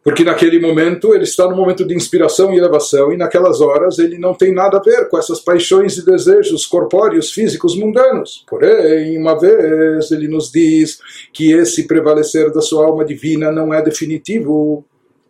Porque 0.05 0.23
naquele 0.23 0.59
momento 0.59 1.15
ele 1.15 1.23
está 1.23 1.47
no 1.49 1.55
momento 1.55 1.83
de 1.83 1.95
inspiração 1.95 2.53
e 2.53 2.57
elevação, 2.59 3.11
e 3.11 3.17
naquelas 3.17 3.59
horas 3.59 3.97
ele 3.97 4.19
não 4.19 4.35
tem 4.35 4.53
nada 4.53 4.77
a 4.77 4.79
ver 4.79 5.09
com 5.09 5.17
essas 5.17 5.39
paixões 5.39 5.97
e 5.97 6.05
desejos 6.05 6.63
corpóreos, 6.67 7.31
físicos, 7.31 7.75
mundanos. 7.75 8.45
Porém, 8.47 9.17
uma 9.17 9.33
vez 9.33 10.11
ele 10.11 10.27
nos 10.27 10.51
diz 10.51 10.99
que 11.33 11.51
esse 11.51 11.87
prevalecer 11.87 12.51
da 12.51 12.61
sua 12.61 12.85
alma 12.85 13.03
divina 13.03 13.51
não 13.51 13.73
é 13.73 13.81
definitivo, 13.81 14.85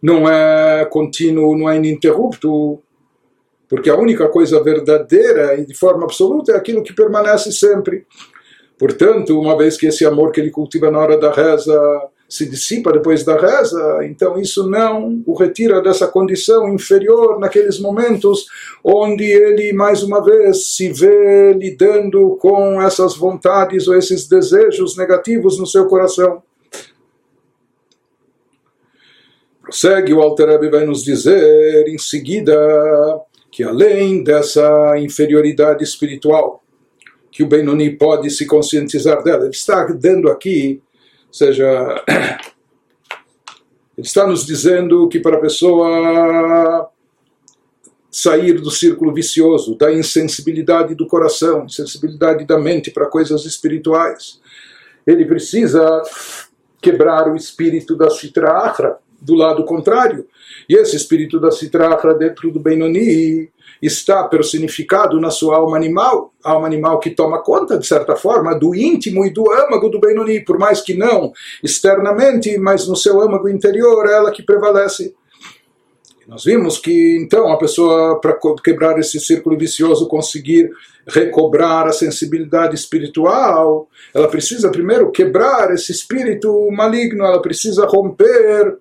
não 0.05 0.29
é 0.29 0.85
contínuo, 0.85 1.57
não 1.57 1.67
é 1.67 1.77
ininterrupto. 1.77 2.79
Porque 3.67 3.89
a 3.89 3.97
única 3.97 4.29
coisa 4.29 4.61
verdadeira 4.61 5.59
e 5.59 5.65
de 5.65 5.73
forma 5.73 6.03
absoluta 6.03 6.51
é 6.51 6.55
aquilo 6.55 6.83
que 6.83 6.93
permanece 6.93 7.51
sempre. 7.51 8.05
Portanto, 8.77 9.39
uma 9.39 9.57
vez 9.57 9.77
que 9.77 9.87
esse 9.87 10.05
amor 10.05 10.31
que 10.31 10.39
ele 10.39 10.51
cultiva 10.51 10.91
na 10.91 10.99
hora 10.99 11.17
da 11.17 11.31
reza 11.31 11.75
se 12.29 12.47
dissipa 12.47 12.91
depois 12.91 13.23
da 13.23 13.35
reza, 13.35 14.01
então 14.03 14.39
isso 14.39 14.69
não 14.69 15.23
o 15.25 15.33
retira 15.33 15.81
dessa 15.81 16.07
condição 16.07 16.71
inferior 16.71 17.39
naqueles 17.39 17.79
momentos 17.79 18.45
onde 18.83 19.23
ele 19.23 19.73
mais 19.73 20.03
uma 20.03 20.23
vez 20.23 20.75
se 20.75 20.91
vê 20.91 21.53
lidando 21.53 22.37
com 22.39 22.79
essas 22.79 23.15
vontades 23.15 23.87
ou 23.87 23.95
esses 23.95 24.27
desejos 24.27 24.95
negativos 24.97 25.57
no 25.57 25.65
seu 25.65 25.87
coração. 25.87 26.43
Prossegue 29.65 30.13
o 30.13 30.21
Alter 30.21 30.69
vai 30.69 30.85
nos 30.85 31.03
dizer 31.03 31.87
em 31.87 31.97
seguida 31.97 32.55
que 33.51 33.63
além 33.63 34.23
dessa 34.23 34.97
inferioridade 34.99 35.83
espiritual 35.83 36.63
que 37.31 37.43
o 37.43 37.47
Benoni 37.47 37.89
pode 37.89 38.29
se 38.29 38.45
conscientizar 38.45 39.23
dela, 39.23 39.43
ele 39.43 39.49
está 39.49 39.85
dando 39.87 40.29
aqui 40.29 40.81
seja, 41.35 42.03
ele 43.97 44.07
está 44.07 44.25
nos 44.25 44.45
dizendo 44.45 45.09
que 45.09 45.19
para 45.19 45.35
a 45.35 45.41
pessoa 45.41 46.89
sair 48.09 48.61
do 48.61 48.71
círculo 48.71 49.13
vicioso, 49.13 49.75
da 49.77 49.91
insensibilidade 49.91 50.95
do 50.95 51.05
coração, 51.05 51.65
insensibilidade 51.65 52.45
da 52.45 52.57
mente 52.57 52.89
para 52.89 53.07
coisas 53.07 53.43
espirituais, 53.45 54.39
ele 55.05 55.25
precisa 55.25 56.01
quebrar 56.81 57.27
o 57.27 57.35
espírito 57.35 57.97
da 57.97 58.09
Sitra 58.09 58.97
do 59.25 59.33
lado 59.33 59.65
contrário. 59.65 60.27
E 60.69 60.75
esse 60.75 60.95
espírito 60.95 61.39
da 61.39 61.51
Sitra 61.51 61.97
dentro 62.13 62.51
do 62.51 62.59
Benoni 62.59 63.49
está 63.81 64.23
personificado 64.25 65.19
na 65.19 65.29
sua 65.29 65.57
alma 65.57 65.75
animal, 65.75 66.33
alma 66.43 66.67
animal 66.67 66.99
que 66.99 67.09
toma 67.09 67.41
conta, 67.41 67.77
de 67.77 67.85
certa 67.85 68.15
forma, 68.15 68.57
do 68.57 68.75
íntimo 68.75 69.25
e 69.25 69.31
do 69.31 69.51
âmago 69.51 69.89
do 69.89 69.99
Benoni, 69.99 70.43
por 70.43 70.57
mais 70.57 70.81
que 70.81 70.93
não 70.93 71.33
externamente, 71.63 72.57
mas 72.57 72.87
no 72.87 72.95
seu 72.95 73.19
âmago 73.19 73.49
interior, 73.49 74.07
é 74.07 74.13
ela 74.13 74.31
que 74.31 74.43
prevalece. 74.43 75.13
Nós 76.27 76.43
vimos 76.43 76.79
que 76.79 77.17
então 77.17 77.51
a 77.51 77.57
pessoa, 77.57 78.19
para 78.19 78.37
quebrar 78.63 78.97
esse 78.97 79.19
círculo 79.19 79.57
vicioso, 79.57 80.07
conseguir 80.07 80.71
recobrar 81.07 81.85
a 81.85 81.91
sensibilidade 81.91 82.73
espiritual, 82.73 83.87
ela 84.11 84.27
precisa 84.27 84.71
primeiro 84.71 85.11
quebrar 85.11 85.71
esse 85.71 85.91
espírito 85.91 86.49
maligno, 86.71 87.23
ela 87.23 87.39
precisa 87.39 87.85
romper 87.85 88.79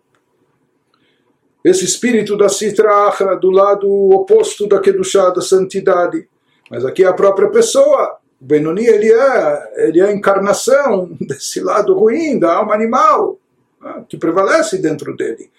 esse 1.65 1.85
espírito 1.85 2.37
da 2.37 2.49
Sitra 2.49 3.11
do 3.41 3.51
lado 3.51 3.89
oposto 4.11 4.69
da 4.69 4.81
Kedushá, 4.81 5.31
da 5.31 5.41
santidade. 5.41 6.29
Mas 6.71 6.85
aqui 6.85 7.03
é 7.03 7.07
a 7.07 7.15
própria 7.15 7.49
pessoa. 7.49 8.19
O 8.41 8.45
Benoni 8.45 8.87
ele 8.87 9.11
é, 9.11 9.73
ele 9.89 10.01
é 10.01 10.05
a 10.05 10.13
encarnação 10.13 11.17
desse 11.21 11.61
lado 11.61 11.95
ruim, 11.95 12.39
da 12.39 12.57
alma 12.57 12.75
animal, 12.75 13.39
né, 13.81 14.05
que 14.09 14.19
prevalece 14.19 14.77
dentro 14.77 15.17
dele. 15.17 15.51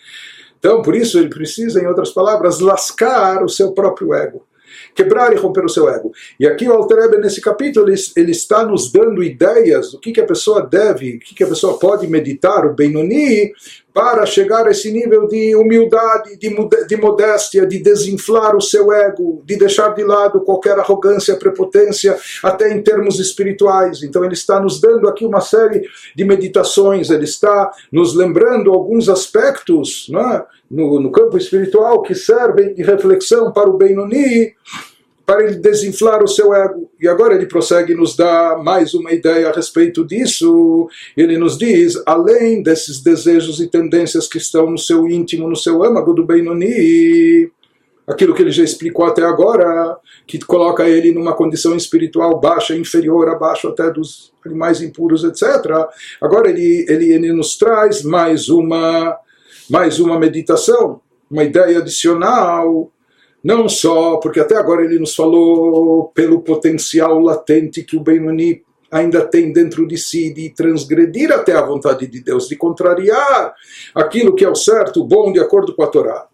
Então, 0.59 0.81
por 0.81 0.95
isso, 0.95 1.17
ele 1.17 1.29
precisa, 1.29 1.81
em 1.81 1.87
outras 1.87 2.11
palavras, 2.11 2.59
lascar 2.59 3.43
o 3.43 3.49
seu 3.49 3.71
próprio 3.71 4.13
ego 4.13 4.45
quebrar 4.93 5.33
e 5.33 5.38
romper 5.38 5.65
o 5.65 5.69
seu 5.69 5.89
ego. 5.89 6.11
E 6.39 6.47
aqui 6.47 6.67
o 6.67 6.73
Alter 6.73 7.19
nesse 7.19 7.41
capítulo, 7.41 7.89
ele, 7.89 8.01
ele, 8.15 8.31
está 8.31 8.65
nos 8.65 8.91
dando 8.91 9.23
ideias 9.23 9.91
do 9.91 9.99
que, 9.99 10.11
que 10.11 10.21
a 10.21 10.25
pessoa 10.25 10.61
deve, 10.61 11.15
o 11.15 11.19
que, 11.19 11.35
que 11.35 11.43
a 11.43 11.47
pessoa 11.47 11.77
pode 11.77 12.07
meditar, 12.07 12.65
o 12.65 12.73
Benoni, 12.73 13.51
para 13.95 14.25
chegar 14.25 14.67
a 14.67 14.71
esse 14.71 14.91
nível 14.91 15.25
de 15.25 15.55
humildade, 15.55 16.38
de, 16.38 16.53
de 16.85 16.97
modéstia, 16.97 17.65
de 17.65 17.79
desinflar 17.79 18.53
o 18.53 18.61
seu 18.61 18.91
ego, 18.91 19.41
de 19.45 19.55
deixar 19.55 19.95
de 19.95 20.03
lado 20.03 20.41
qualquer 20.41 20.77
arrogância, 20.77 21.38
prepotência, 21.38 22.17
até 22.43 22.73
em 22.73 22.83
termos 22.83 23.21
espirituais. 23.21 24.03
Então 24.03 24.25
ele 24.25 24.33
está 24.33 24.59
nos 24.59 24.81
dando 24.81 25.07
aqui 25.07 25.25
uma 25.25 25.39
série 25.39 25.88
de 26.13 26.25
meditações, 26.25 27.09
ele 27.09 27.23
está 27.23 27.71
nos 27.89 28.13
lembrando 28.13 28.73
alguns 28.73 29.07
aspectos 29.07 30.11
é, 30.13 30.43
no, 30.69 30.99
no 30.99 31.12
campo 31.12 31.38
espiritual 31.38 32.01
que 32.01 32.15
servem 32.15 32.73
de 32.73 32.84
reflexão 32.84 33.51
para 33.51 33.69
o 33.69 33.78
Benoni, 33.78 34.54
para 35.25 35.43
ele 35.43 35.56
desinflar 35.56 36.23
o 36.23 36.28
seu 36.28 36.54
ego. 36.54 36.89
E 37.01 37.08
agora 37.08 37.34
ele 37.34 37.47
prossegue 37.47 37.93
e 37.93 37.95
nos 37.95 38.15
dá 38.15 38.58
mais 38.63 38.93
uma 38.93 39.12
ideia 39.12 39.49
a 39.49 39.51
respeito 39.51 40.06
disso. 40.06 40.88
Ele 41.17 41.38
nos 41.38 41.58
diz, 41.58 42.01
além 42.06 42.62
desses 42.62 43.01
desejos 43.01 43.60
e 43.60 43.67
tendências 43.67 44.28
que 44.28 44.38
estão 44.38 44.69
no 44.69 44.78
seu 44.78 45.08
íntimo, 45.08 45.49
no 45.49 45.56
seu 45.56 45.84
âmago 45.84 46.13
do 46.13 46.23
Benoni, 46.23 47.49
aquilo 48.08 48.36
que 48.36 48.41
ele 48.43 48.51
já 48.51 48.63
explicou 48.63 49.06
até 49.06 49.23
agora, 49.23 49.97
que 50.28 50.38
coloca 50.39 50.88
ele 50.88 51.12
numa 51.12 51.34
condição 51.34 51.75
espiritual 51.75 52.39
baixa, 52.39 52.75
inferior, 52.75 53.28
abaixo 53.28 53.67
até 53.67 53.89
dos 53.89 54.32
animais 54.45 54.80
impuros, 54.80 55.23
etc. 55.23 55.43
Agora 56.21 56.49
ele, 56.49 56.86
ele, 56.88 57.12
ele 57.12 57.34
nos 57.34 57.58
traz 57.58 58.04
mais 58.04 58.47
uma 58.47 59.17
mais 59.69 59.99
uma 59.99 60.19
meditação, 60.19 61.01
uma 61.30 61.43
ideia 61.43 61.80
adicional, 61.80 62.91
não 63.43 63.69
só 63.69 64.17
porque 64.17 64.39
até 64.39 64.56
agora 64.56 64.84
ele 64.84 64.99
nos 64.99 65.15
falou 65.15 66.12
pelo 66.13 66.41
potencial 66.41 67.19
latente 67.19 67.84
que 67.84 67.95
o 67.95 68.01
Benoni 68.01 68.63
ainda 68.91 69.25
tem 69.25 69.51
dentro 69.51 69.88
de 69.88 69.97
si 69.97 70.34
de 70.34 70.49
transgredir 70.49 71.32
até 71.32 71.54
a 71.54 71.62
vontade 71.62 72.08
de 72.08 72.21
Deus, 72.21 72.47
de 72.47 72.56
contrariar 72.56 73.54
aquilo 73.93 74.36
que 74.36 74.45
é 74.45 74.49
o 74.49 74.56
certo, 74.56 75.01
o 75.01 75.06
bom, 75.06 75.32
de 75.32 75.39
acordo 75.39 75.75
com 75.75 75.84
a 75.84 75.88
Torá. 75.88 76.28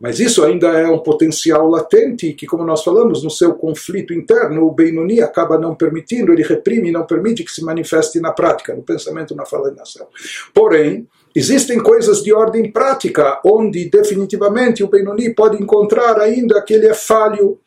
Mas 0.00 0.18
isso 0.18 0.42
ainda 0.42 0.66
é 0.68 0.88
um 0.88 0.98
potencial 0.98 1.68
latente 1.68 2.32
que, 2.32 2.44
como 2.44 2.64
nós 2.64 2.82
falamos, 2.82 3.22
no 3.22 3.30
seu 3.30 3.54
conflito 3.54 4.12
interno, 4.12 4.66
o 4.66 4.72
Benoni 4.72 5.20
acaba 5.20 5.56
não 5.56 5.76
permitindo, 5.76 6.32
ele 6.32 6.42
reprime 6.42 6.88
e 6.88 6.92
não 6.92 7.06
permite 7.06 7.44
que 7.44 7.52
se 7.52 7.64
manifeste 7.64 8.18
na 8.18 8.32
prática, 8.32 8.74
no 8.74 8.82
pensamento, 8.82 9.32
na 9.36 9.46
fala 9.46 9.70
e 9.70 9.76
na 9.76 9.82
ação. 9.82 10.08
Porém, 10.52 11.06
existem 11.34 11.78
coisas 11.78 12.22
de 12.22 12.32
ordem 12.32 12.70
prática, 12.70 13.40
onde 13.44 13.88
definitivamente 13.88 14.82
o 14.82 14.88
Benoni 14.88 15.34
pode 15.34 15.62
encontrar 15.62 16.20
ainda 16.20 16.60
que 16.62 16.74
ele 16.74 16.86
é 16.86 16.94
falho, 16.94 17.58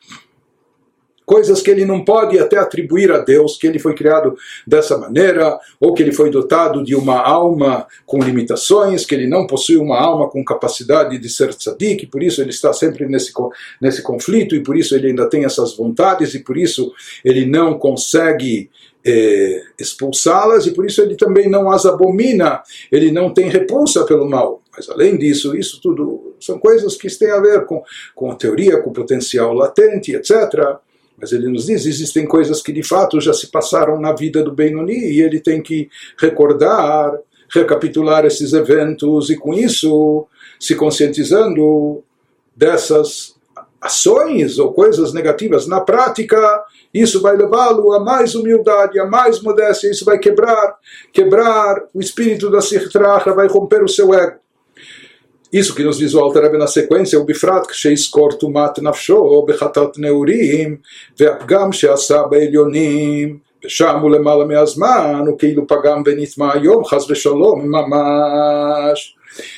coisas 1.26 1.60
que 1.60 1.68
ele 1.68 1.84
não 1.84 2.04
pode 2.04 2.38
até 2.38 2.56
atribuir 2.56 3.10
a 3.10 3.18
Deus, 3.18 3.58
que 3.58 3.66
ele 3.66 3.80
foi 3.80 3.94
criado 3.94 4.36
dessa 4.64 4.96
maneira, 4.96 5.58
ou 5.80 5.92
que 5.92 6.00
ele 6.00 6.12
foi 6.12 6.30
dotado 6.30 6.84
de 6.84 6.94
uma 6.94 7.20
alma 7.20 7.86
com 8.06 8.22
limitações, 8.22 9.04
que 9.04 9.14
ele 9.14 9.26
não 9.26 9.44
possui 9.46 9.76
uma 9.76 9.98
alma 9.98 10.30
com 10.30 10.44
capacidade 10.44 11.18
de 11.18 11.28
ser 11.28 11.52
tzadik, 11.52 12.06
por 12.06 12.22
isso 12.22 12.40
ele 12.40 12.50
está 12.50 12.72
sempre 12.72 13.06
nesse, 13.06 13.32
nesse 13.82 14.02
conflito, 14.02 14.54
e 14.54 14.62
por 14.62 14.76
isso 14.76 14.94
ele 14.94 15.08
ainda 15.08 15.28
tem 15.28 15.44
essas 15.44 15.76
vontades, 15.76 16.32
e 16.34 16.38
por 16.38 16.56
isso 16.56 16.92
ele 17.24 17.44
não 17.44 17.76
consegue 17.76 18.70
eh, 19.08 19.62
expulsá-las, 19.78 20.66
e 20.66 20.72
por 20.72 20.84
isso 20.84 21.00
ele 21.00 21.14
também 21.14 21.48
não 21.48 21.70
as 21.70 21.86
abomina, 21.86 22.60
ele 22.90 23.12
não 23.12 23.32
tem 23.32 23.48
repulsa 23.48 24.04
pelo 24.04 24.28
mal. 24.28 24.60
Mas 24.76 24.90
além 24.90 25.16
disso, 25.16 25.56
isso 25.56 25.80
tudo 25.80 26.34
são 26.40 26.58
coisas 26.58 26.96
que 26.96 27.08
têm 27.16 27.30
a 27.30 27.40
ver 27.40 27.64
com, 27.66 27.84
com 28.16 28.32
a 28.32 28.34
teoria, 28.34 28.82
com 28.82 28.90
o 28.90 28.92
potencial 28.92 29.52
latente, 29.54 30.12
etc. 30.12 30.76
Mas 31.16 31.30
ele 31.30 31.48
nos 31.48 31.66
diz, 31.66 31.86
existem 31.86 32.26
coisas 32.26 32.60
que 32.60 32.72
de 32.72 32.82
fato 32.82 33.20
já 33.20 33.32
se 33.32 33.46
passaram 33.46 34.00
na 34.00 34.12
vida 34.12 34.42
do 34.42 34.52
Benoni 34.52 34.98
e 34.98 35.22
ele 35.22 35.38
tem 35.38 35.62
que 35.62 35.88
recordar, 36.18 37.16
recapitular 37.48 38.26
esses 38.26 38.52
eventos 38.52 39.30
e 39.30 39.36
com 39.36 39.54
isso, 39.54 40.26
se 40.58 40.74
conscientizando 40.74 42.02
dessas 42.56 43.35
ações 43.85 44.59
ou 44.59 44.73
coisas 44.73 45.13
negativas 45.13 45.67
na 45.67 45.81
prática, 45.81 46.63
isso 46.93 47.21
vai 47.21 47.35
levá-lo 47.35 47.93
a 47.93 47.99
mais 47.99 48.35
humildade, 48.35 48.99
a 48.99 49.05
mais 49.05 49.41
modéstia, 49.41 49.89
isso 49.89 50.05
vai 50.05 50.19
quebrar, 50.19 50.75
quebrar 51.11 51.81
o 51.93 51.99
espírito 51.99 52.49
da 52.51 52.61
sirtracha, 52.61 53.33
vai 53.33 53.47
romper 53.47 53.83
o 53.83 53.87
seu 53.87 54.13
ego. 54.13 54.41
Isso 55.51 55.75
que 55.75 55.83
nos 55.83 55.97
diz 55.97 56.13
o 56.13 56.19
Alter 56.19 56.43
Rebbe 56.43 56.57
na 56.57 56.67
sequência, 56.67 57.19
o 57.19 57.25
Bifrat, 57.25 57.67
כשיזכור 57.67 58.31
טומאת 58.31 58.79
נפשו 58.79 59.45
בחטאת 59.47 59.97
נעורים, 59.97 60.77
והפגם 61.19 61.71
שעשה 61.71 62.23
בעליונים, 62.23 63.37
ושם 63.65 63.99
הוא 64.01 64.11
למעלה 64.11 64.45
מהזמן, 64.45 65.23
הוא 65.27 65.39
כאילו 65.39 65.67
פגם 65.67 66.03
ונטמע 66.05 66.53
היום, 66.53 66.85
חס 66.85 67.09
ושלום, 67.09 67.71
ממש. 67.71 69.14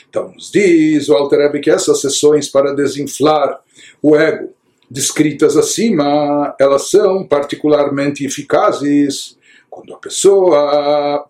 Então, 0.08 0.32
nos 0.32 0.50
diz 0.50 1.08
o 1.08 1.14
Alter 1.14 1.40
Rebbe 1.40 1.60
que 1.60 1.70
essas 1.70 2.00
sessões 2.00 2.48
para 2.48 2.74
desinflar 2.74 3.60
o 4.02 4.16
ego, 4.16 4.54
descritas 4.90 5.56
acima, 5.56 6.54
elas 6.58 6.90
são 6.90 7.26
particularmente 7.26 8.24
eficazes 8.24 9.36
quando 9.68 9.94
a 9.94 9.98
pessoa 9.98 11.28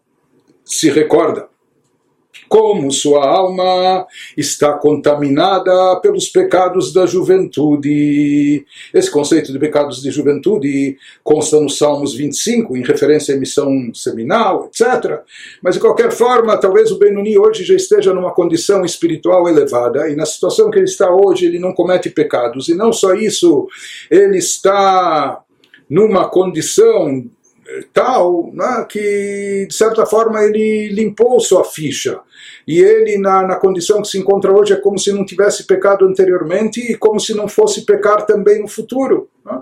se 0.64 0.90
recorda 0.90 1.48
como 2.48 2.90
sua 2.90 3.26
alma 3.26 4.06
está 4.36 4.72
contaminada 4.72 6.00
pelos 6.00 6.28
pecados 6.28 6.92
da 6.92 7.06
juventude. 7.06 8.64
Esse 8.92 9.10
conceito 9.10 9.52
de 9.52 9.58
pecados 9.58 10.02
de 10.02 10.10
juventude 10.10 10.96
consta 11.22 11.60
nos 11.60 11.78
Salmos 11.78 12.14
25, 12.14 12.76
em 12.76 12.82
referência 12.82 13.34
à 13.34 13.38
missão 13.38 13.92
seminal, 13.94 14.66
etc. 14.66 15.20
Mas, 15.62 15.74
de 15.74 15.80
qualquer 15.80 16.10
forma, 16.10 16.56
talvez 16.56 16.90
o 16.90 16.98
Benoni 16.98 17.38
hoje 17.38 17.64
já 17.64 17.74
esteja 17.74 18.14
numa 18.14 18.32
condição 18.32 18.84
espiritual 18.84 19.48
elevada, 19.48 20.08
e 20.08 20.16
na 20.16 20.26
situação 20.26 20.70
que 20.70 20.78
ele 20.78 20.86
está 20.86 21.14
hoje, 21.14 21.46
ele 21.46 21.58
não 21.58 21.72
comete 21.72 22.10
pecados. 22.10 22.68
E 22.68 22.74
não 22.74 22.92
só 22.92 23.14
isso, 23.14 23.68
ele 24.10 24.38
está 24.38 25.42
numa 25.88 26.28
condição 26.28 27.24
tal 27.92 28.50
né, 28.52 28.86
que, 28.88 29.66
de 29.68 29.74
certa 29.74 30.06
forma, 30.06 30.42
ele 30.42 30.88
limpou 30.88 31.38
sua 31.40 31.64
ficha. 31.64 32.20
E 32.66 32.78
ele, 32.78 33.18
na, 33.18 33.46
na 33.46 33.56
condição 33.56 34.02
que 34.02 34.08
se 34.08 34.18
encontra 34.18 34.52
hoje, 34.52 34.72
é 34.72 34.76
como 34.76 34.98
se 34.98 35.12
não 35.12 35.24
tivesse 35.24 35.66
pecado 35.66 36.06
anteriormente 36.06 36.80
e 36.80 36.96
como 36.96 37.18
se 37.20 37.34
não 37.34 37.48
fosse 37.48 37.84
pecar 37.84 38.26
também 38.26 38.60
no 38.60 38.68
futuro. 38.68 39.28
Né? 39.44 39.60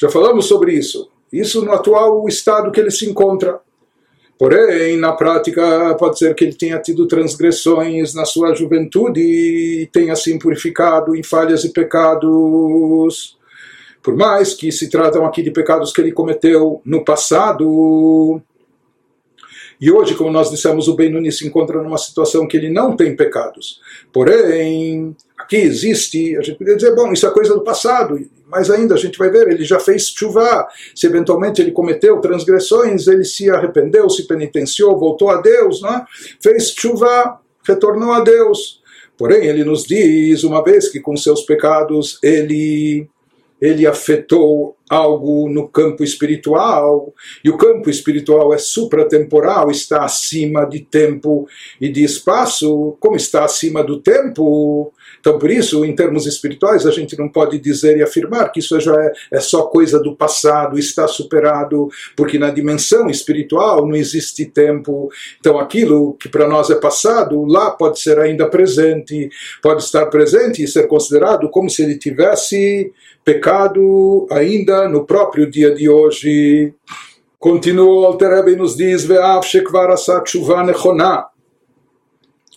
Já 0.00 0.08
falamos 0.08 0.46
sobre 0.46 0.72
isso. 0.72 1.10
Isso 1.32 1.64
no 1.64 1.72
atual 1.72 2.26
estado 2.28 2.70
que 2.70 2.80
ele 2.80 2.90
se 2.90 3.08
encontra. 3.08 3.60
Porém, 4.38 4.96
na 4.96 5.12
prática, 5.12 5.94
pode 5.94 6.18
ser 6.18 6.34
que 6.34 6.44
ele 6.44 6.54
tenha 6.54 6.78
tido 6.78 7.06
transgressões 7.06 8.12
na 8.12 8.24
sua 8.24 8.54
juventude 8.54 9.20
e 9.20 9.88
tenha 9.92 10.16
se 10.16 10.36
purificado 10.38 11.14
em 11.14 11.22
falhas 11.22 11.64
e 11.64 11.72
pecados 11.72 13.36
por 14.02 14.16
mais 14.16 14.52
que 14.52 14.72
se 14.72 14.90
tratam 14.90 15.24
aqui 15.24 15.42
de 15.42 15.50
pecados 15.50 15.92
que 15.92 16.00
ele 16.00 16.12
cometeu 16.12 16.82
no 16.84 17.04
passado. 17.04 18.42
E 19.80 19.90
hoje, 19.90 20.14
como 20.14 20.30
nós 20.30 20.50
dissemos, 20.50 20.88
o 20.88 20.94
Benuni 20.94 21.30
se 21.30 21.46
encontra 21.46 21.82
numa 21.82 21.98
situação 21.98 22.46
que 22.46 22.56
ele 22.56 22.70
não 22.70 22.96
tem 22.96 23.16
pecados. 23.16 23.80
Porém, 24.12 25.16
aqui 25.38 25.56
existe, 25.56 26.36
a 26.36 26.42
gente 26.42 26.58
poderia 26.58 26.76
dizer, 26.76 26.94
bom, 26.94 27.12
isso 27.12 27.26
é 27.26 27.30
coisa 27.30 27.54
do 27.54 27.62
passado, 27.62 28.18
mas 28.48 28.70
ainda 28.70 28.94
a 28.94 28.98
gente 28.98 29.18
vai 29.18 29.30
ver, 29.30 29.48
ele 29.48 29.64
já 29.64 29.80
fez 29.80 30.08
chuva. 30.08 30.68
Se 30.94 31.06
eventualmente 31.06 31.62
ele 31.62 31.72
cometeu 31.72 32.20
transgressões, 32.20 33.06
ele 33.06 33.24
se 33.24 33.50
arrependeu, 33.50 34.10
se 34.10 34.26
penitenciou, 34.26 34.98
voltou 34.98 35.30
a 35.30 35.40
Deus, 35.40 35.80
né? 35.80 36.04
fez 36.40 36.70
chuva, 36.70 37.40
retornou 37.66 38.12
a 38.12 38.20
Deus. 38.20 38.82
Porém, 39.16 39.46
ele 39.46 39.64
nos 39.64 39.84
diz, 39.84 40.42
uma 40.42 40.62
vez 40.62 40.88
que 40.88 41.00
com 41.00 41.16
seus 41.16 41.42
pecados 41.42 42.18
ele 42.22 43.08
ele 43.62 43.86
afetou 43.86 44.76
algo 44.92 45.48
no 45.48 45.66
campo 45.66 46.04
espiritual, 46.04 47.14
e 47.42 47.48
o 47.48 47.56
campo 47.56 47.88
espiritual 47.88 48.52
é 48.52 48.58
supratemporal, 48.58 49.70
está 49.70 50.04
acima 50.04 50.66
de 50.66 50.80
tempo 50.80 51.48
e 51.80 51.88
de 51.88 52.04
espaço, 52.04 52.94
como 53.00 53.16
está 53.16 53.42
acima 53.42 53.82
do 53.82 54.02
tempo. 54.02 54.92
Então, 55.18 55.38
por 55.38 55.50
isso, 55.50 55.82
em 55.82 55.94
termos 55.94 56.26
espirituais, 56.26 56.86
a 56.86 56.90
gente 56.90 57.18
não 57.18 57.26
pode 57.26 57.58
dizer 57.58 57.96
e 57.96 58.02
afirmar 58.02 58.52
que 58.52 58.60
isso 58.60 58.78
já 58.80 58.94
é, 58.94 59.12
é 59.32 59.40
só 59.40 59.62
coisa 59.62 59.98
do 59.98 60.14
passado, 60.14 60.78
está 60.78 61.08
superado, 61.08 61.88
porque 62.14 62.38
na 62.38 62.50
dimensão 62.50 63.08
espiritual 63.08 63.86
não 63.86 63.96
existe 63.96 64.44
tempo. 64.44 65.10
Então, 65.40 65.58
aquilo 65.58 66.14
que 66.20 66.28
para 66.28 66.46
nós 66.46 66.68
é 66.68 66.74
passado, 66.74 67.46
lá 67.46 67.70
pode 67.70 67.98
ser 67.98 68.18
ainda 68.18 68.46
presente, 68.46 69.30
pode 69.62 69.84
estar 69.84 70.04
presente 70.06 70.62
e 70.62 70.68
ser 70.68 70.86
considerado 70.86 71.48
como 71.48 71.70
se 71.70 71.82
ele 71.82 71.96
tivesse 71.96 72.92
pecado 73.24 74.26
ainda 74.30 74.81
no 74.81 75.05
próprio 75.05 75.49
dia 75.49 75.73
de 75.73 75.89
hoje. 75.89 76.73
Continua 77.39 78.01
o 78.01 78.05
Alter 78.05 78.47
e 78.47 78.55
nos 78.55 78.75
diz, 78.75 79.05
ואף 79.07 79.45
שכבר 79.45 79.91
עשה 79.93 80.19
תשובה 80.19 80.61
נכונה, 80.61 81.15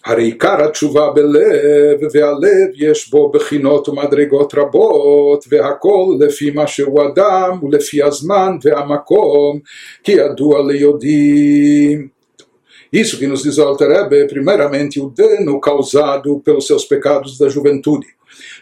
הרי 0.05 0.25
עיקר 0.25 0.65
התשובה 0.65 1.11
בלב, 1.11 2.01
והלב 2.13 2.69
יש 2.75 3.11
בו 3.11 3.31
בחינות 3.31 3.89
ומדרגות 3.89 4.55
רבות, 4.55 5.45
והכל 5.49 6.17
לפי 6.21 6.51
מה 6.51 6.67
שהוא 6.67 7.03
אדם, 7.07 7.59
ולפי 7.63 8.03
הזמן 8.03 8.57
והמקום, 8.63 9.59
כי 10.05 10.13
ידוע 10.13 10.63
ליודעים. 10.73 12.21
Isso 12.93 13.19
que 13.19 13.27
nos 13.29 13.45
diz 13.45 13.57
o 13.59 13.63
Alter 13.63 13.89
Rebbe, 13.89 14.27
primeiramente 14.27 14.99
o 14.99 15.09
dano 15.11 15.61
causado 15.61 16.41
pelos 16.41 16.67
seus 16.67 16.85
pecados 16.85 17.39
da 17.39 17.49
juventude. 17.49 18.09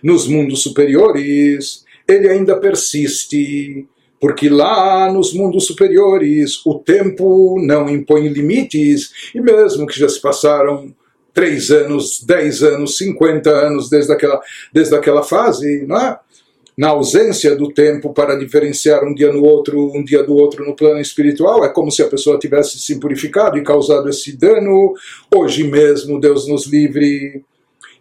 Nos 0.02 0.28
mundos 0.28 0.62
superiores, 0.62 1.81
ele 2.07 2.27
ainda 2.27 2.55
persiste, 2.57 3.87
porque 4.19 4.49
lá 4.49 5.11
nos 5.11 5.33
mundos 5.33 5.65
superiores 5.65 6.65
o 6.65 6.79
tempo 6.79 7.59
não 7.61 7.89
impõe 7.89 8.27
limites, 8.27 9.11
e 9.33 9.41
mesmo 9.41 9.85
que 9.87 9.99
já 9.99 10.07
se 10.07 10.21
passaram 10.21 10.93
três 11.33 11.71
anos, 11.71 12.23
dez 12.23 12.61
anos, 12.61 12.97
cinquenta 12.97 13.49
anos 13.49 13.89
desde 13.89 14.11
aquela, 14.13 14.39
desde 14.71 14.95
aquela 14.95 15.23
fase, 15.23 15.85
não 15.87 15.97
é? 15.97 16.19
na 16.77 16.89
ausência 16.89 17.55
do 17.55 17.71
tempo 17.71 18.13
para 18.13 18.35
diferenciar 18.35 19.03
um 19.03 19.13
dia 19.13 19.31
no 19.31 19.43
outro, 19.43 19.91
um 19.95 20.03
dia 20.03 20.23
do 20.23 20.35
outro 20.35 20.65
no 20.65 20.75
plano 20.75 20.99
espiritual, 20.99 21.63
é 21.63 21.69
como 21.69 21.91
se 21.91 22.01
a 22.01 22.07
pessoa 22.07 22.39
tivesse 22.39 22.79
se 22.79 22.99
purificado 22.99 23.57
e 23.57 23.63
causado 23.63 24.09
esse 24.09 24.35
dano. 24.35 24.93
Hoje 25.33 25.63
mesmo, 25.63 26.19
Deus 26.19 26.47
nos 26.47 26.65
livre 26.65 27.43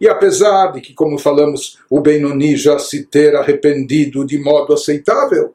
e 0.03 0.09
apesar 0.09 0.73
de 0.73 0.81
que, 0.81 0.95
como 0.95 1.17
falamos, 1.17 1.79
o 1.89 2.01
Benoni 2.01 2.57
já 2.57 2.77
se 2.77 3.05
ter 3.05 3.37
arrependido 3.37 4.27
de 4.27 4.37
modo 4.37 4.75
aceitável, 4.75 5.55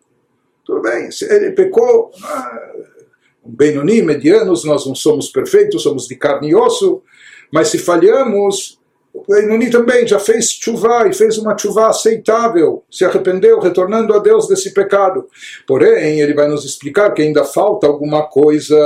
tudo 0.64 0.82
bem, 0.82 1.10
ele 1.30 1.52
pecou. 1.52 2.12
Ah, 2.24 2.72
Benoni, 3.44 4.02
medianos, 4.02 4.64
nós 4.64 4.86
não 4.86 4.96
somos 4.96 5.28
perfeitos, 5.28 5.84
somos 5.84 6.08
de 6.08 6.16
carne 6.16 6.52
e 6.52 6.56
osso, 6.56 7.02
Mas 7.52 7.68
se 7.68 7.78
falhamos, 7.78 8.80
o 9.14 9.22
Benoni 9.28 9.70
também 9.70 10.08
já 10.08 10.18
fez 10.18 10.50
chuva 10.50 11.10
e 11.10 11.14
fez 11.14 11.38
uma 11.38 11.58
chuva 11.58 11.90
aceitável, 11.90 12.86
se 12.90 13.04
arrependeu, 13.04 13.60
retornando 13.60 14.14
a 14.14 14.20
Deus 14.20 14.48
desse 14.48 14.74
pecado. 14.74 15.28
Porém, 15.68 16.22
ele 16.22 16.34
vai 16.34 16.48
nos 16.48 16.64
explicar 16.64 17.14
que 17.14 17.22
ainda 17.22 17.44
falta 17.44 17.86
alguma 17.86 18.26
coisa, 18.28 18.78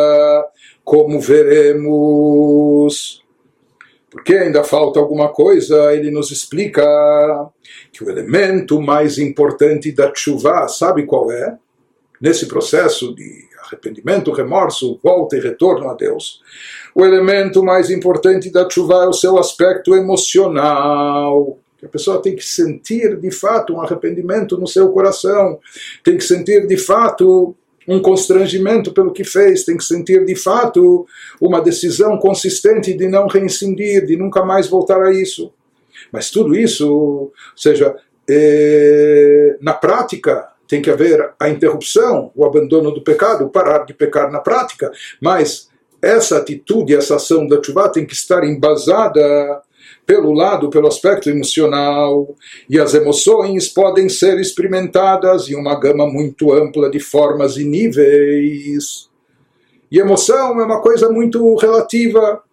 como 0.84 1.22
veremos. 1.22 3.21
Porque 4.12 4.34
ainda 4.36 4.62
falta 4.62 5.00
alguma 5.00 5.30
coisa, 5.30 5.96
ele 5.96 6.12
nos 6.12 6.32
explica 6.32 6.84
que 7.94 8.04
o 8.04 8.10
elemento 8.10 8.82
mais 8.82 9.18
importante 9.18 9.90
da 9.90 10.12
chuva, 10.14 10.68
sabe 10.68 11.06
qual 11.06 11.32
é? 11.32 11.58
Nesse 12.20 12.46
processo 12.46 13.16
de 13.16 13.50
arrependimento, 13.64 14.34
remorso, 14.34 15.00
volta 15.02 15.38
e 15.38 15.40
retorno 15.40 15.90
a 15.90 15.94
Deus. 15.94 16.42
O 16.94 17.06
elemento 17.06 17.64
mais 17.64 17.90
importante 17.90 18.52
da 18.52 18.70
chuva 18.70 19.06
é 19.06 19.08
o 19.08 19.14
seu 19.14 19.40
aspecto 19.40 19.96
emocional. 19.96 21.58
A 21.82 21.88
pessoa 21.88 22.22
tem 22.22 22.36
que 22.36 22.44
sentir 22.44 23.18
de 23.18 23.32
fato 23.32 23.74
um 23.74 23.82
arrependimento 23.82 24.58
no 24.58 24.68
seu 24.68 24.92
coração, 24.92 25.58
tem 26.04 26.18
que 26.18 26.24
sentir 26.24 26.68
de 26.68 26.78
fato 26.78 27.56
um 27.92 28.02
constrangimento 28.02 28.94
pelo 28.94 29.12
que 29.12 29.24
fez, 29.24 29.66
tem 29.66 29.76
que 29.76 29.84
sentir 29.84 30.24
de 30.26 30.36
fato 30.36 31.06
uma 31.40 31.62
decisão 31.62 32.18
consistente 32.18 32.94
de 32.94 33.08
não 33.08 33.28
reincidir, 33.28 34.06
de 34.06 34.16
nunca 34.16 34.46
mais 34.46 34.68
voltar 34.68 35.02
a 35.02 35.12
isso. 35.12 35.52
Mas 36.12 36.30
tudo 36.30 36.56
isso, 36.56 36.90
ou 36.90 37.34
seja, 37.56 37.96
é, 38.30 39.58
na 39.62 39.74
prática, 39.74 40.48
tem 40.68 40.82
que 40.82 40.90
haver 40.90 41.34
a 41.38 41.50
interrupção, 41.50 42.32
o 42.34 42.46
abandono 42.46 42.92
do 42.92 43.02
pecado, 43.02 43.50
parar 43.50 43.80
de 43.86 43.94
pecar 43.94 44.32
na 44.32 44.40
prática, 44.40 44.90
mas 45.20 45.70
essa 46.02 46.38
atitude, 46.38 46.96
essa 46.96 47.18
ação 47.18 47.46
da 47.46 47.62
chuva 47.62 47.90
tem 47.90 48.06
que 48.06 48.14
estar 48.14 48.44
embasada 48.46 49.62
pelo 50.12 50.34
lado, 50.34 50.70
pelo 50.70 50.90
aspecto 50.90 51.30
emocional, 51.30 52.36
e 52.70 52.78
as 52.78 52.94
emoções 52.94 53.70
podem 53.70 54.10
ser 54.10 54.38
experimentadas 54.42 55.50
em 55.50 55.56
uma 55.56 55.80
gama 55.80 56.06
muito 56.06 56.52
ampla 56.52 56.92
de 56.92 57.00
formas 57.00 57.56
e 57.56 57.64
níveis. 57.64 59.10
E 59.90 60.00
emoção 60.00 60.60
é 60.60 60.66
uma 60.66 60.82
coisa 60.82 61.10
muito 61.10 61.56
relativa, 61.56 62.44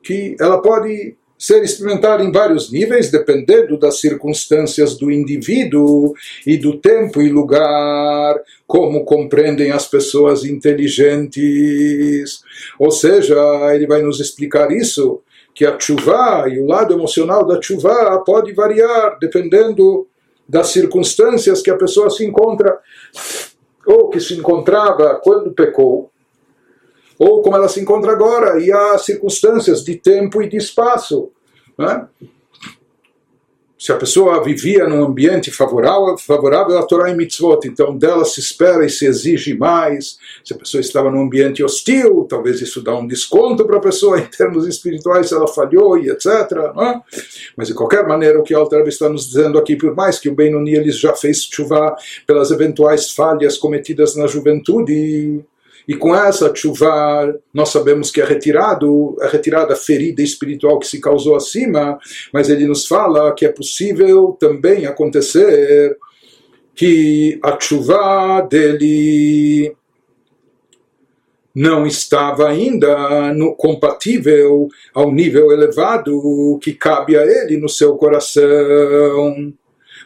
que 0.00 0.36
ela 0.38 0.62
pode 0.62 1.16
ser 1.36 1.64
experimentada 1.64 2.22
em 2.22 2.30
vários 2.30 2.70
níveis, 2.70 3.10
dependendo 3.10 3.76
das 3.76 3.98
circunstâncias 3.98 4.96
do 4.96 5.10
indivíduo 5.10 6.14
e 6.46 6.56
do 6.56 6.78
tempo 6.78 7.20
e 7.20 7.28
lugar, 7.28 8.40
como 8.64 9.04
compreendem 9.04 9.72
as 9.72 9.88
pessoas 9.88 10.44
inteligentes. 10.44 12.44
Ou 12.78 12.92
seja, 12.92 13.34
ele 13.74 13.88
vai 13.88 14.02
nos 14.02 14.20
explicar 14.20 14.70
isso 14.70 15.20
que 15.54 15.66
a 15.66 15.78
chuva 15.78 16.46
e 16.48 16.58
o 16.60 16.66
lado 16.66 16.94
emocional 16.94 17.46
da 17.46 17.60
chuva 17.60 18.22
pode 18.24 18.52
variar 18.52 19.18
dependendo 19.20 20.06
das 20.48 20.68
circunstâncias 20.68 21.62
que 21.62 21.70
a 21.70 21.76
pessoa 21.76 22.10
se 22.10 22.24
encontra 22.24 22.78
ou 23.86 24.08
que 24.08 24.20
se 24.20 24.34
encontrava 24.34 25.20
quando 25.22 25.52
pecou 25.52 26.10
ou 27.18 27.42
como 27.42 27.56
ela 27.56 27.68
se 27.68 27.80
encontra 27.80 28.12
agora 28.12 28.58
e 28.60 28.72
há 28.72 28.98
circunstâncias 28.98 29.84
de 29.84 29.96
tempo 29.96 30.42
e 30.42 30.48
de 30.48 30.56
espaço 30.56 31.30
né? 31.78 32.06
Se 33.82 33.90
a 33.90 33.96
pessoa 33.96 34.40
vivia 34.44 34.86
num 34.86 35.04
ambiente 35.04 35.50
favorável, 35.50 36.16
favorável 36.16 36.78
à 36.78 36.86
Torá 36.86 37.10
e 37.10 37.16
Mitzvot, 37.16 37.66
então 37.66 37.98
dela 37.98 38.24
se 38.24 38.38
espera 38.38 38.86
e 38.86 38.88
se 38.88 39.04
exige 39.06 39.58
mais. 39.58 40.18
Se 40.44 40.54
a 40.54 40.56
pessoa 40.56 40.80
estava 40.80 41.10
num 41.10 41.22
ambiente 41.22 41.64
hostil, 41.64 42.24
talvez 42.30 42.60
isso 42.60 42.80
dá 42.80 42.94
um 42.94 43.08
desconto 43.08 43.66
para 43.66 43.78
a 43.78 43.80
pessoa 43.80 44.20
em 44.22 44.26
termos 44.26 44.68
espirituais, 44.68 45.30
se 45.30 45.34
ela 45.34 45.48
falhou 45.48 45.98
e 45.98 46.10
etc. 46.10 46.26
É? 46.28 47.00
Mas 47.56 47.66
de 47.66 47.74
qualquer 47.74 48.06
maneira, 48.06 48.38
o 48.38 48.44
que 48.44 48.54
Alter 48.54 48.86
está 48.86 49.08
nos 49.08 49.26
dizendo 49.26 49.58
aqui, 49.58 49.74
por 49.74 49.96
mais 49.96 50.20
que 50.20 50.28
o 50.28 50.34
Benoni 50.36 50.88
já 50.92 51.12
fez 51.16 51.48
chuva 51.52 51.96
pelas 52.24 52.52
eventuais 52.52 53.10
falhas 53.10 53.58
cometidas 53.58 54.14
na 54.14 54.28
juventude, 54.28 55.44
e 55.86 55.94
com 55.94 56.14
essa 56.14 56.54
chuva, 56.54 57.34
nós 57.52 57.70
sabemos 57.70 58.10
que 58.10 58.20
é 58.20 58.24
retirado, 58.24 59.16
é 59.20 59.28
retirada 59.28 59.74
a 59.74 59.76
ferida 59.76 60.22
espiritual 60.22 60.78
que 60.78 60.86
se 60.86 61.00
causou 61.00 61.34
acima, 61.34 61.98
mas 62.32 62.48
ele 62.48 62.66
nos 62.66 62.86
fala 62.86 63.34
que 63.34 63.44
é 63.44 63.48
possível 63.48 64.36
também 64.38 64.86
acontecer 64.86 65.96
que 66.74 67.38
a 67.42 67.58
chuva 67.60 68.40
dele 68.48 69.74
não 71.54 71.86
estava 71.86 72.48
ainda 72.48 73.32
no, 73.34 73.54
compatível 73.54 74.68
ao 74.94 75.12
nível 75.12 75.52
elevado 75.52 76.58
que 76.62 76.72
cabe 76.72 77.16
a 77.16 77.22
ele 77.24 77.58
no 77.58 77.68
seu 77.68 77.94
coração. 77.96 79.52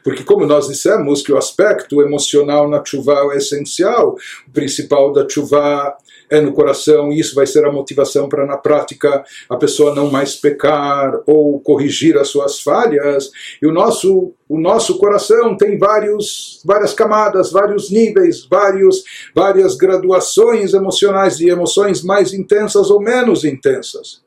Porque, 0.07 0.23
como 0.23 0.47
nós 0.47 0.69
dissemos, 0.69 1.21
que 1.21 1.33
o 1.33 1.37
aspecto 1.37 2.01
emocional 2.01 2.71
na 2.71 2.81
chuva 2.85 3.29
é 3.33 3.38
essencial, 3.38 4.14
o 4.47 4.51
principal 4.53 5.12
da 5.12 5.29
chuva 5.29 5.97
é 6.31 6.40
no 6.40 6.53
coração, 6.53 7.11
e 7.11 7.19
isso 7.19 7.35
vai 7.35 7.45
ser 7.45 7.64
a 7.64 7.73
motivação 7.73 8.29
para, 8.29 8.47
na 8.47 8.57
prática, 8.57 9.25
a 9.49 9.57
pessoa 9.57 9.92
não 9.97 10.09
mais 10.09 10.37
pecar 10.37 11.12
ou 11.27 11.59
corrigir 11.59 12.16
as 12.16 12.29
suas 12.29 12.61
falhas. 12.61 13.33
E 13.61 13.66
o 13.66 13.73
nosso, 13.73 14.33
o 14.49 14.61
nosso 14.61 14.97
coração 14.97 15.57
tem 15.57 15.77
vários, 15.77 16.62
várias 16.64 16.95
camadas, 16.95 17.51
vários 17.51 17.90
níveis, 17.90 18.47
vários, 18.47 19.03
várias 19.35 19.75
graduações 19.75 20.73
emocionais, 20.73 21.37
de 21.37 21.49
emoções 21.49 22.05
mais 22.05 22.33
intensas 22.33 22.92
ou 22.92 23.01
menos 23.01 23.45
intensas. 23.45 24.25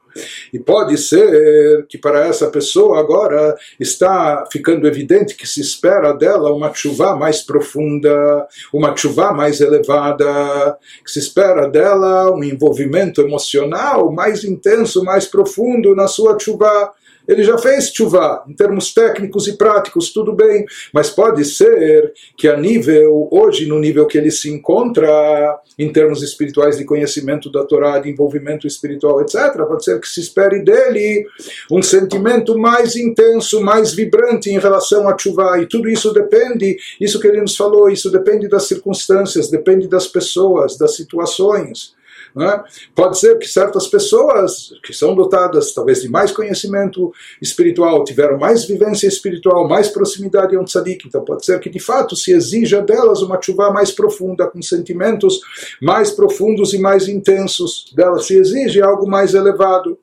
E 0.54 0.60
pode 0.60 0.98
ser 0.98 1.86
que 1.88 1.98
para 1.98 2.26
essa 2.26 2.48
pessoa 2.48 3.00
agora 3.00 3.56
está 3.80 4.46
ficando 4.52 4.88
evidente 4.88 5.36
que 5.36 5.48
se 5.48 5.62
espera 5.62 6.14
dela 6.14 6.54
uma 6.54 6.74
chuva 6.74 7.16
mais 7.16 7.42
profunda, 7.42 8.48
uma 8.74 8.96
chuva 8.96 9.32
mais 9.32 9.62
elevada, 9.62 10.78
que 11.04 11.12
se 11.12 11.20
espera 11.20 11.68
dela 11.68 12.32
um 12.32 12.44
envolvimento 12.44 13.22
emocional 13.22 14.12
mais 14.12 14.44
intenso, 14.44 15.04
mais 15.04 15.26
profundo 15.26 15.96
na 15.96 16.08
sua 16.08 16.38
chuva 16.40 16.92
ele 17.30 17.44
já 17.44 17.60
fez 17.60 17.92
chuva, 17.94 18.44
em 18.48 18.54
termos 18.54 18.92
técnicos 18.92 19.48
e 19.48 19.56
práticos, 19.56 20.12
tudo 20.12 20.34
bem, 20.34 20.66
mas 20.92 21.12
pode 21.12 21.46
ser 21.46 22.12
que 22.36 22.48
a 22.48 22.58
nível, 22.58 23.30
hoje 23.32 23.68
no 23.68 23.78
nível 23.78 24.08
que 24.08 24.18
ele 24.18 24.32
se 24.32 24.50
encontra, 24.50 25.60
em 25.78 25.94
termos 25.94 26.24
espirituais 26.24 26.80
de 26.80 26.86
conhecimento 26.86 27.52
da 27.52 27.64
Torá, 27.64 28.00
de 28.00 28.10
envolvimento 28.10 28.66
espiritual, 28.66 29.22
etc., 29.22 29.64
pode 29.68 29.84
ser 29.84 30.02
que 30.02 30.08
se 30.08 30.22
espere 30.22 30.64
dele 30.64 31.24
um 31.72 31.84
sentimento 31.84 32.58
mais 32.58 32.96
intenso, 32.96 33.62
mais 33.62 33.94
vibrante 33.94 34.50
em 34.50 34.58
relação 34.58 35.08
a 35.08 35.16
chuva, 35.16 35.60
e 35.62 35.68
tudo 35.68 35.88
isso 35.88 36.12
depende, 36.12 36.78
isso 37.00 37.20
que 37.20 37.28
ele 37.28 37.42
nos 37.42 37.56
falou, 37.56 37.92
isso 37.92 38.10
depende 38.10 38.48
das 38.48 38.64
circunstâncias, 38.64 39.52
depende 39.52 39.88
das 39.88 40.08
pessoas, 40.08 40.80
das 40.80 40.96
situações. 40.96 41.94
É? 42.38 42.64
Pode 42.96 43.20
ser 43.20 43.38
que 43.38 43.48
certas 43.48 43.88
pessoas 43.88 44.72
que 44.84 44.94
são 44.94 45.16
dotadas 45.16 45.74
talvez 45.74 46.02
de 46.02 46.10
mais 46.10 46.32
conhecimento 46.32 47.12
espiritual, 47.42 48.04
tiveram 48.04 48.38
mais 48.38 48.66
vivência 48.66 49.08
espiritual, 49.08 49.68
mais 49.68 49.90
proximidade 49.90 50.56
a 50.56 50.60
um 50.60 50.64
tzadik, 50.64 51.08
então 51.08 51.24
pode 51.24 51.46
ser 51.46 51.60
que 51.60 51.70
de 51.70 51.80
fato 51.80 52.16
se 52.16 52.32
exija 52.32 52.82
delas 52.82 53.22
uma 53.22 53.42
chuva 53.42 53.72
mais 53.72 53.92
profunda, 53.92 54.48
com 54.48 54.62
sentimentos 54.62 55.40
mais 55.82 56.12
profundos 56.12 56.74
e 56.74 56.80
mais 56.80 57.08
intensos. 57.08 57.92
Delas 57.96 58.26
se 58.26 58.38
exige 58.38 58.82
algo 58.82 59.08
mais 59.08 59.34
elevado. 59.34 59.98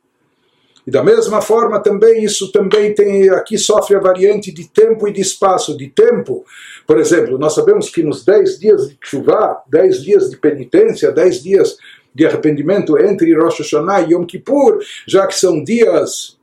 E 0.86 0.90
da 0.90 1.02
mesma 1.02 1.42
forma 1.42 1.80
também 1.82 2.22
isso 2.22 2.52
também 2.52 2.94
tem 2.94 3.28
aqui 3.30 3.58
sofre 3.58 3.96
a 3.96 4.00
variante 4.00 4.52
de 4.52 4.68
tempo 4.68 5.08
e 5.08 5.12
de 5.12 5.20
espaço. 5.20 5.76
De 5.76 5.88
tempo, 5.88 6.44
por 6.86 6.98
exemplo, 6.98 7.36
nós 7.36 7.54
sabemos 7.54 7.90
que 7.90 8.04
nos 8.04 8.24
10 8.24 8.60
dias 8.60 8.88
de 8.88 8.96
chuva, 9.00 9.62
10 9.68 10.02
dias 10.02 10.30
de 10.30 10.36
penitência, 10.36 11.10
10 11.10 11.42
dias 11.42 11.76
de 12.16 12.24
arrependimento 12.24 12.98
entre 12.98 13.36
Rosh 13.36 13.58
Hashanah 13.58 14.00
e 14.00 14.14
Yom 14.14 14.24
Kippur, 14.24 14.78
já 15.06 15.26
que 15.26 15.34
são 15.34 15.62
dias 15.62 16.38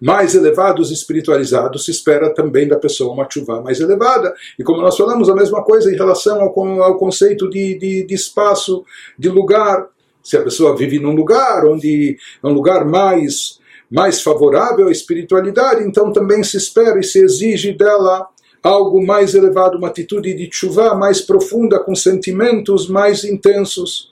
mais 0.00 0.34
elevados 0.34 0.90
espiritualizados, 0.90 1.84
se 1.84 1.92
espera 1.92 2.34
também 2.34 2.66
da 2.66 2.76
pessoa 2.76 3.12
uma 3.12 3.28
chuva 3.30 3.60
mais 3.62 3.78
elevada. 3.78 4.34
E 4.58 4.64
como 4.64 4.80
nós 4.80 4.96
falamos, 4.96 5.28
a 5.28 5.34
mesma 5.36 5.62
coisa 5.62 5.92
em 5.92 5.96
relação 5.96 6.40
ao, 6.40 6.82
ao 6.82 6.98
conceito 6.98 7.48
de, 7.48 7.78
de, 7.78 8.04
de, 8.04 8.14
espaço, 8.14 8.84
de 9.16 9.28
lugar. 9.28 9.88
Se 10.20 10.36
a 10.36 10.42
pessoa 10.42 10.76
vive 10.76 10.98
num 10.98 11.14
lugar 11.14 11.64
onde 11.64 12.18
é 12.42 12.46
um 12.46 12.52
lugar 12.52 12.84
mais, 12.84 13.60
mais 13.88 14.20
favorável 14.20 14.88
à 14.88 14.90
espiritualidade, 14.90 15.84
então 15.84 16.12
também 16.12 16.42
se 16.42 16.56
espera 16.56 16.98
e 16.98 17.04
se 17.04 17.20
exige 17.22 17.72
dela 17.72 18.26
algo 18.62 19.00
mais 19.04 19.34
elevado, 19.34 19.78
uma 19.78 19.88
atitude 19.88 20.34
de 20.34 20.48
chuva 20.52 20.94
mais 20.94 21.20
profunda, 21.20 21.78
com 21.78 21.94
sentimentos 21.94 22.88
mais 22.88 23.22
intensos. 23.22 24.10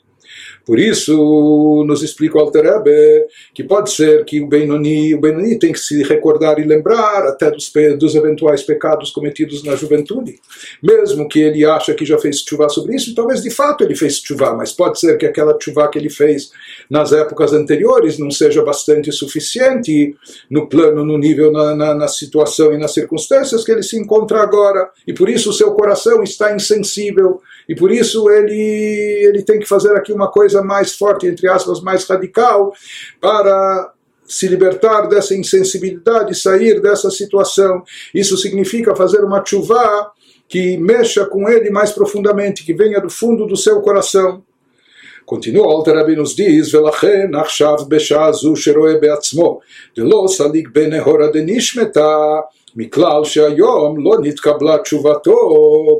Por 0.69 0.79
isso, 0.79 1.83
nos 1.87 2.03
explica 2.03 2.37
o 2.37 2.41
Alter 2.43 2.63
Rebbe, 2.63 3.27
que 3.55 3.65
pode 3.65 3.91
ser 3.91 4.23
que 4.27 4.39
o 4.39 4.47
Benoni, 4.47 5.15
o 5.15 5.19
Benoni 5.19 5.59
tem 5.59 5.73
que 5.73 5.81
se 5.81 6.03
recordar 6.03 6.59
e 6.59 6.63
lembrar 6.63 7.27
até 7.27 7.51
dos, 7.51 7.73
dos 7.99 8.15
eventuais 8.15 8.63
pecados 8.63 9.11
cometidos 9.11 9.65
na 9.65 9.75
juventude. 9.75 10.39
Mesmo 10.83 11.27
que 11.27 11.41
ele 11.41 11.65
acha 11.65 11.95
que 11.95 12.05
já 12.05 12.19
fez 12.19 12.41
chuva 12.47 12.69
sobre 12.69 12.97
isso, 12.97 13.15
talvez 13.15 13.41
de 13.41 13.49
fato 13.49 13.83
ele 13.83 13.97
fez 13.97 14.19
chuva, 14.19 14.53
mas 14.53 14.71
pode 14.71 15.01
ser 15.01 15.17
que 15.17 15.25
aquela 15.25 15.57
chuva 15.59 15.89
que 15.89 15.99
ele 15.99 16.11
fez 16.11 16.51
nas 16.91 17.15
épocas 17.15 17.55
anteriores 17.55 18.19
não 18.19 18.31
seja 18.31 18.63
bastante 18.63 19.11
suficiente 19.11 20.15
no 20.51 20.69
plano, 20.69 21.03
no 21.03 21.17
nível, 21.17 21.51
na, 21.51 21.75
na, 21.75 21.95
na 21.95 22.09
situação 22.09 22.75
e 22.75 22.77
nas 22.77 22.93
circunstâncias 22.93 23.65
que 23.65 23.73
ele 23.73 23.83
se 23.83 23.99
encontra 23.99 24.43
agora. 24.43 24.91
E 25.07 25.15
por 25.15 25.31
isso 25.31 25.49
o 25.49 25.55
seu 25.55 25.73
coração 25.73 26.23
está 26.23 26.55
insensível 26.55 27.41
e 27.68 27.76
por 27.76 27.92
isso 27.92 28.30
ele, 28.30 29.26
ele 29.28 29.44
tem 29.44 29.60
que 29.60 29.66
fazer 29.66 29.96
aqui 29.96 30.12
uma 30.12 30.30
coisa 30.30 30.62
mais 30.62 30.96
forte, 30.96 31.28
entre 31.28 31.48
aspas, 31.48 31.82
mais 31.82 32.06
radical, 32.06 32.74
para 33.22 33.94
se 34.26 34.48
libertar 34.48 35.08
dessa 35.08 35.36
insensibilidade, 35.36 36.36
sair 36.36 36.82
dessa 36.82 37.10
situação. 37.10 37.84
Isso 38.14 38.38
significa 38.38 38.96
fazer 38.96 39.24
uma 39.24 39.44
chuva 39.46 40.12
que 40.48 40.78
mexa 40.78 41.26
com 41.26 41.50
ele 41.50 41.70
mais 41.70 41.92
profundamente, 41.92 42.66
que 42.66 42.74
venha 42.74 43.00
do 43.00 43.10
fundo 43.10 43.46
do 43.46 43.56
seu 43.56 43.82
coração. 43.82 44.44
Continua, 45.26 45.66
Alter 45.68 45.96
Rabbi 45.96 46.16
nos 46.16 46.36
diz, 46.36 46.74
ולכן 46.76 47.36
עכשיו 47.36 47.76
בשעה 47.88 48.32
זו 48.32 48.56
שרואה 48.56 48.94
בעצמו, 49.02 49.60
דלא 49.96 50.26
סליק 50.28 50.70
בנהורה 50.74 51.28
דנשמתה, 51.28 52.40
מכלל 52.78 53.24
שהיום 53.24 54.04
לא 54.04 54.18
נתקבלה 54.22 54.78
תשובתו 54.78 55.38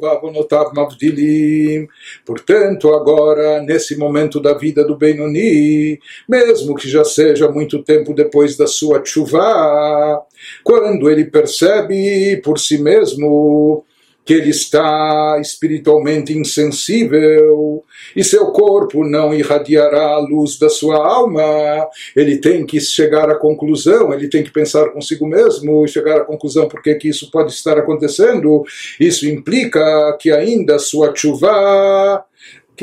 ועוונותיו 0.02 0.66
מבדילים. 0.78 1.86
Portanto, 2.26 2.94
agora, 2.94 3.62
nesse 3.62 3.98
momento 3.98 4.40
da 4.40 4.54
vida 4.54 4.84
do 4.84 4.96
Benoni, 4.96 6.00
mesmo 6.28 6.76
que 6.76 6.90
já 6.90 7.04
seja 7.04 7.48
muito 7.50 7.84
tempo 7.84 8.14
depois 8.14 8.58
da 8.58 8.68
sua 8.68 9.04
chuva, 9.06 10.22
quando 10.64 11.10
ele 11.10 11.26
percebe 11.26 12.42
por 12.44 12.58
si 12.60 12.78
mesmo 12.78 13.84
que 14.29 14.35
ele 14.35 14.51
está 14.51 15.39
espiritualmente 15.41 16.37
insensível 16.37 17.83
e 18.15 18.23
seu 18.23 18.49
corpo 18.53 19.03
não 19.03 19.33
irradiará 19.33 20.09
a 20.09 20.19
luz 20.19 20.59
da 20.59 20.69
sua 20.69 20.97
alma, 20.97 21.89
ele 22.15 22.37
tem 22.37 22.67
que 22.67 22.79
chegar 22.79 23.31
à 23.31 23.37
conclusão, 23.37 24.13
ele 24.13 24.29
tem 24.29 24.45
que 24.45 24.53
pensar 24.53 24.91
consigo 24.91 25.27
mesmo 25.27 25.83
e 25.83 25.89
chegar 25.89 26.19
à 26.19 26.25
conclusão 26.27 26.69
por 26.69 26.83
que 26.83 26.99
isso 27.05 27.31
pode 27.31 27.53
estar 27.53 27.79
acontecendo. 27.79 28.65
Isso 29.01 29.27
implica 29.27 30.15
que 30.21 30.31
ainda 30.31 30.79
sua 30.79 31.15
chuva 31.15 32.23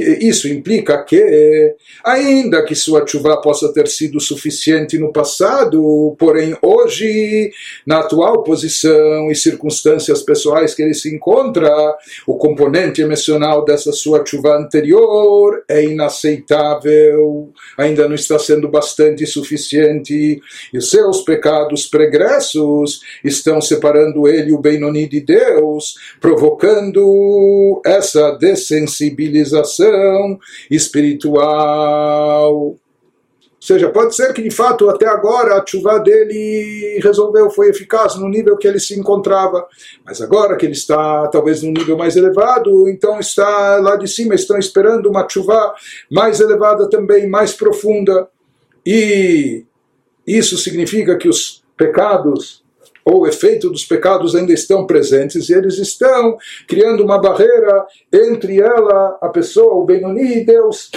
isso 0.01 0.47
implica 0.47 1.03
que, 1.03 1.75
ainda 2.03 2.63
que 2.63 2.75
sua 2.75 3.05
chuva 3.05 3.39
possa 3.41 3.71
ter 3.71 3.87
sido 3.87 4.19
suficiente 4.19 4.97
no 4.97 5.13
passado, 5.13 6.15
porém 6.17 6.55
hoje, 6.61 7.51
na 7.85 7.99
atual 7.99 8.43
posição 8.43 9.31
e 9.31 9.35
circunstâncias 9.35 10.21
pessoais 10.23 10.73
que 10.73 10.81
ele 10.81 10.93
se 10.93 11.13
encontra, 11.13 11.69
o 12.27 12.37
componente 12.37 13.01
emocional 13.01 13.63
dessa 13.63 13.91
sua 13.91 14.25
chuva 14.25 14.57
anterior 14.57 15.63
é 15.67 15.83
inaceitável, 15.83 17.51
ainda 17.77 18.07
não 18.07 18.15
está 18.15 18.39
sendo 18.39 18.67
bastante 18.67 19.25
suficiente, 19.25 20.41
e 20.73 20.81
seus 20.81 21.21
pecados 21.21 21.85
pregressos 21.85 23.01
estão 23.23 23.61
separando 23.61 24.27
ele, 24.27 24.51
o 24.51 24.59
Benoni 24.59 25.07
de 25.07 25.21
Deus, 25.21 25.95
provocando 26.19 27.81
essa 27.85 28.31
dessensibilização 28.31 29.84
espiritual. 30.69 32.53
Ou 32.55 32.79
seja, 33.59 33.89
pode 33.89 34.15
ser 34.15 34.31
que 34.31 34.43
de 34.43 34.51
fato 34.51 34.88
até 34.89 35.07
agora 35.07 35.55
a 35.55 35.65
chuva 35.65 35.99
dele 35.99 36.99
resolveu, 37.01 37.49
foi 37.49 37.69
eficaz 37.69 38.15
no 38.15 38.29
nível 38.29 38.57
que 38.57 38.67
ele 38.67 38.79
se 38.79 38.97
encontrava, 38.97 39.65
mas 40.05 40.21
agora 40.21 40.55
que 40.55 40.67
ele 40.67 40.73
está 40.73 41.27
talvez 41.29 41.63
num 41.63 41.71
nível 41.71 41.97
mais 41.97 42.15
elevado, 42.15 42.88
então 42.88 43.19
está 43.19 43.77
lá 43.77 43.95
de 43.95 44.07
cima, 44.07 44.36
estão 44.36 44.59
esperando 44.59 45.09
uma 45.09 45.27
chuva 45.27 45.73
mais 46.11 46.39
elevada 46.39 46.88
também, 46.88 47.27
mais 47.27 47.53
profunda. 47.53 48.27
E 48.86 49.65
isso 50.27 50.57
significa 50.57 51.17
que 51.17 51.27
os 51.27 51.63
pecados 51.75 52.64
ou 53.05 53.21
o 53.21 53.27
efeito 53.27 53.69
dos 53.69 53.85
pecados 53.85 54.35
ainda 54.35 54.51
estão 54.51 54.87
presentes 54.87 55.47
e 55.47 55.53
eles 55.53 55.77
estão 55.77 56.37
criando 56.67 57.03
uma 57.03 57.21
barreira 57.21 57.85
entre 58.11 58.59
ela, 58.59 59.19
a 59.21 59.29
pessoa, 59.29 59.75
o 59.75 59.85
Benoni 59.85 60.39
e 60.39 60.43
Deus. 60.43 60.89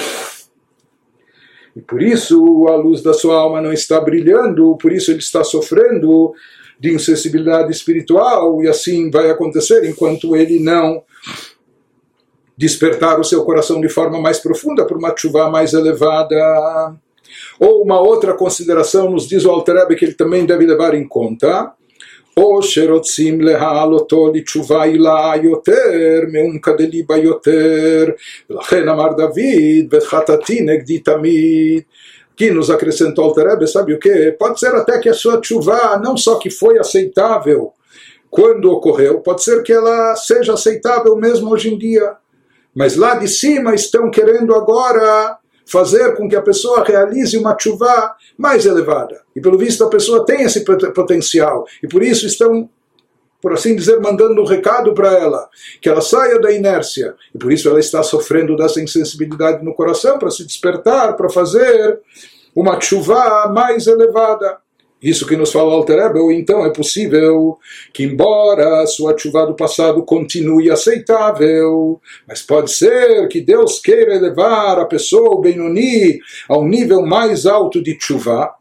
E 1.77 1.83
por 1.83 2.03
isso 2.03 2.67
a 2.67 2.77
luz 2.77 3.03
da 3.03 3.13
sua 3.13 3.37
alma 3.37 3.61
não 3.61 3.73
está 3.73 4.01
brilhando, 4.01 4.77
por 4.79 4.91
isso 4.91 5.11
ele 5.11 5.19
está 5.19 5.45
sofrendo 5.45 6.33
de 6.81 6.95
insensibilidade 6.95 7.71
espiritual 7.71 8.63
e 8.63 8.69
assim 8.69 9.11
vai 9.11 9.31
acontecer 9.31 9.85
enquanto 9.85 10.35
ele 10.35 10.61
não 10.61 11.03
despertar 12.57 13.21
o 13.21 13.25
seu 13.25 13.45
coração 13.45 13.81
de 13.81 13.89
forma 13.89 14.21
mais 14.21 14.39
profunda 14.39 14.87
por 14.87 14.97
uma 14.97 15.15
chuva 15.17 15.51
mais 15.51 15.75
elevada. 15.75 16.97
Ou 17.61 17.83
uma 17.83 18.01
outra 18.01 18.33
consideração 18.33 19.11
nos 19.11 19.29
diz 19.29 19.45
o 19.45 19.51
Alter 19.51 19.87
que 19.89 20.05
ele 20.05 20.15
também 20.15 20.47
deve 20.47 20.65
levar 20.67 20.95
em 20.95 21.07
conta 21.07 21.75
או 22.38 22.64
שרוצים 22.64 23.42
להעלותו 23.42 24.32
לתשובה 24.34 24.84
עילה 24.84 25.32
יותר 25.44 26.22
מעומקא 26.32 26.72
דליבה 26.72 27.18
יותר 27.18 28.06
ולכן 28.50 28.90
אמר 28.90 29.14
דוד 29.18 29.86
וחטאתי 29.92 30.62
נגדי 30.62 31.00
תמיד 31.00 31.82
que 32.36 32.50
nos 32.50 32.72
acrescentou 32.72 33.26
Alter 33.26 33.68
sabe 33.68 33.94
o 33.94 34.00
que? 34.00 34.32
Pode 34.32 34.60
ser 34.60 34.74
até 34.74 34.98
que 35.00 35.08
a 35.08 35.14
sua 35.14 35.40
chuva 35.40 36.02
não 36.04 36.18
só 36.18 36.40
que 36.40 36.50
foi 36.50 36.80
aceitável 36.80 37.72
quando 38.34 38.72
ocorreu, 38.72 39.20
pode 39.20 39.44
ser 39.44 39.62
que 39.62 39.72
ela 39.72 40.16
seja 40.16 40.54
aceitável 40.54 41.16
mesmo 41.16 41.52
hoje 41.52 41.72
em 41.72 41.78
dia. 41.78 42.16
Mas 42.74 42.96
lá 42.96 43.14
de 43.14 43.28
cima 43.28 43.76
estão 43.76 44.10
querendo 44.10 44.56
agora 44.56 45.38
fazer 45.71 46.17
com 46.17 46.29
que 46.29 46.37
a 46.37 46.43
pessoa 46.43 46.83
realize 46.83 47.37
uma 47.37 47.57
chuva 47.59 48.15
mais 48.37 48.65
elevada. 48.65 49.23
E 49.37 49.41
pelo 49.41 49.59
visto 49.59 49.85
a 49.85 49.91
pessoa 49.91 50.25
tem 50.25 50.43
esse 50.43 50.65
potencial. 50.95 51.67
E 51.83 51.87
por 51.87 52.03
isso 52.03 52.27
estão, 52.27 52.69
por 53.41 53.53
assim 53.53 53.77
dizer, 53.77 54.01
mandando 54.01 54.41
um 54.41 54.47
recado 54.47 54.95
para 54.95 55.13
ela, 55.13 55.49
que 55.81 55.89
ela 55.89 56.01
saia 56.01 56.41
da 56.41 56.51
inércia. 56.51 57.15
E 57.35 57.39
por 57.39 57.53
isso 57.53 57.69
ela 57.69 57.79
está 57.79 58.03
sofrendo 58.03 58.57
dessa 58.57 58.81
insensibilidade 58.81 59.65
no 59.65 59.75
coração 59.75 60.19
para 60.19 60.31
se 60.31 60.45
despertar, 60.45 61.17
para 61.17 61.29
fazer 61.29 62.01
uma 62.55 62.81
chuva 62.81 63.47
mais 63.53 63.87
elevada. 63.87 64.59
Isso 65.01 65.27
que 65.27 65.37
nos 65.37 65.53
fala 65.53 65.73
Alter 65.73 66.13
então 66.33 66.67
é 66.67 66.71
possível 66.71 67.57
que, 67.93 68.03
embora 68.03 68.83
a 68.83 68.87
sua 68.87 69.17
chuva 69.17 69.47
do 69.47 69.55
passado 69.55 70.03
continue 70.05 70.71
aceitável, 70.71 72.01
mas 72.27 72.43
pode 72.43 72.73
ser 72.73 73.29
que 73.29 73.41
Deus 73.41 73.79
queira 73.81 74.17
elevar 74.17 74.79
a 74.81 74.87
pessoa, 74.87 75.37
o 75.37 75.41
Benoni, 75.41 76.19
a 76.49 76.59
um 76.59 76.67
nível 76.67 77.07
mais 77.07 77.47
alto 77.47 77.81
de 77.81 77.97
chuva, 78.01 78.53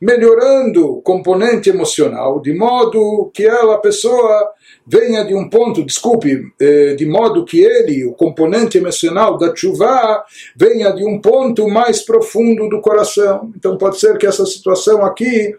melhorando 0.00 0.94
o 0.96 1.02
componente 1.02 1.68
emocional, 1.68 2.40
de 2.40 2.54
modo 2.54 3.30
que 3.34 3.44
ela, 3.44 3.74
a 3.74 3.78
pessoa, 3.78 4.50
venha 4.86 5.24
de 5.24 5.34
um 5.34 5.48
ponto, 5.48 5.84
desculpe, 5.84 6.52
eh, 6.60 6.94
de 6.94 7.06
modo 7.06 7.44
que 7.44 7.60
ele, 7.60 8.04
o 8.04 8.12
componente 8.12 8.78
emocional 8.78 9.38
da 9.38 9.54
chuva, 9.54 10.24
venha 10.56 10.90
de 10.92 11.04
um 11.04 11.20
ponto 11.20 11.68
mais 11.68 12.02
profundo 12.02 12.68
do 12.68 12.80
coração. 12.80 13.52
Então 13.56 13.76
pode 13.76 13.98
ser 13.98 14.18
que 14.18 14.26
essa 14.26 14.44
situação 14.44 15.04
aqui 15.04 15.54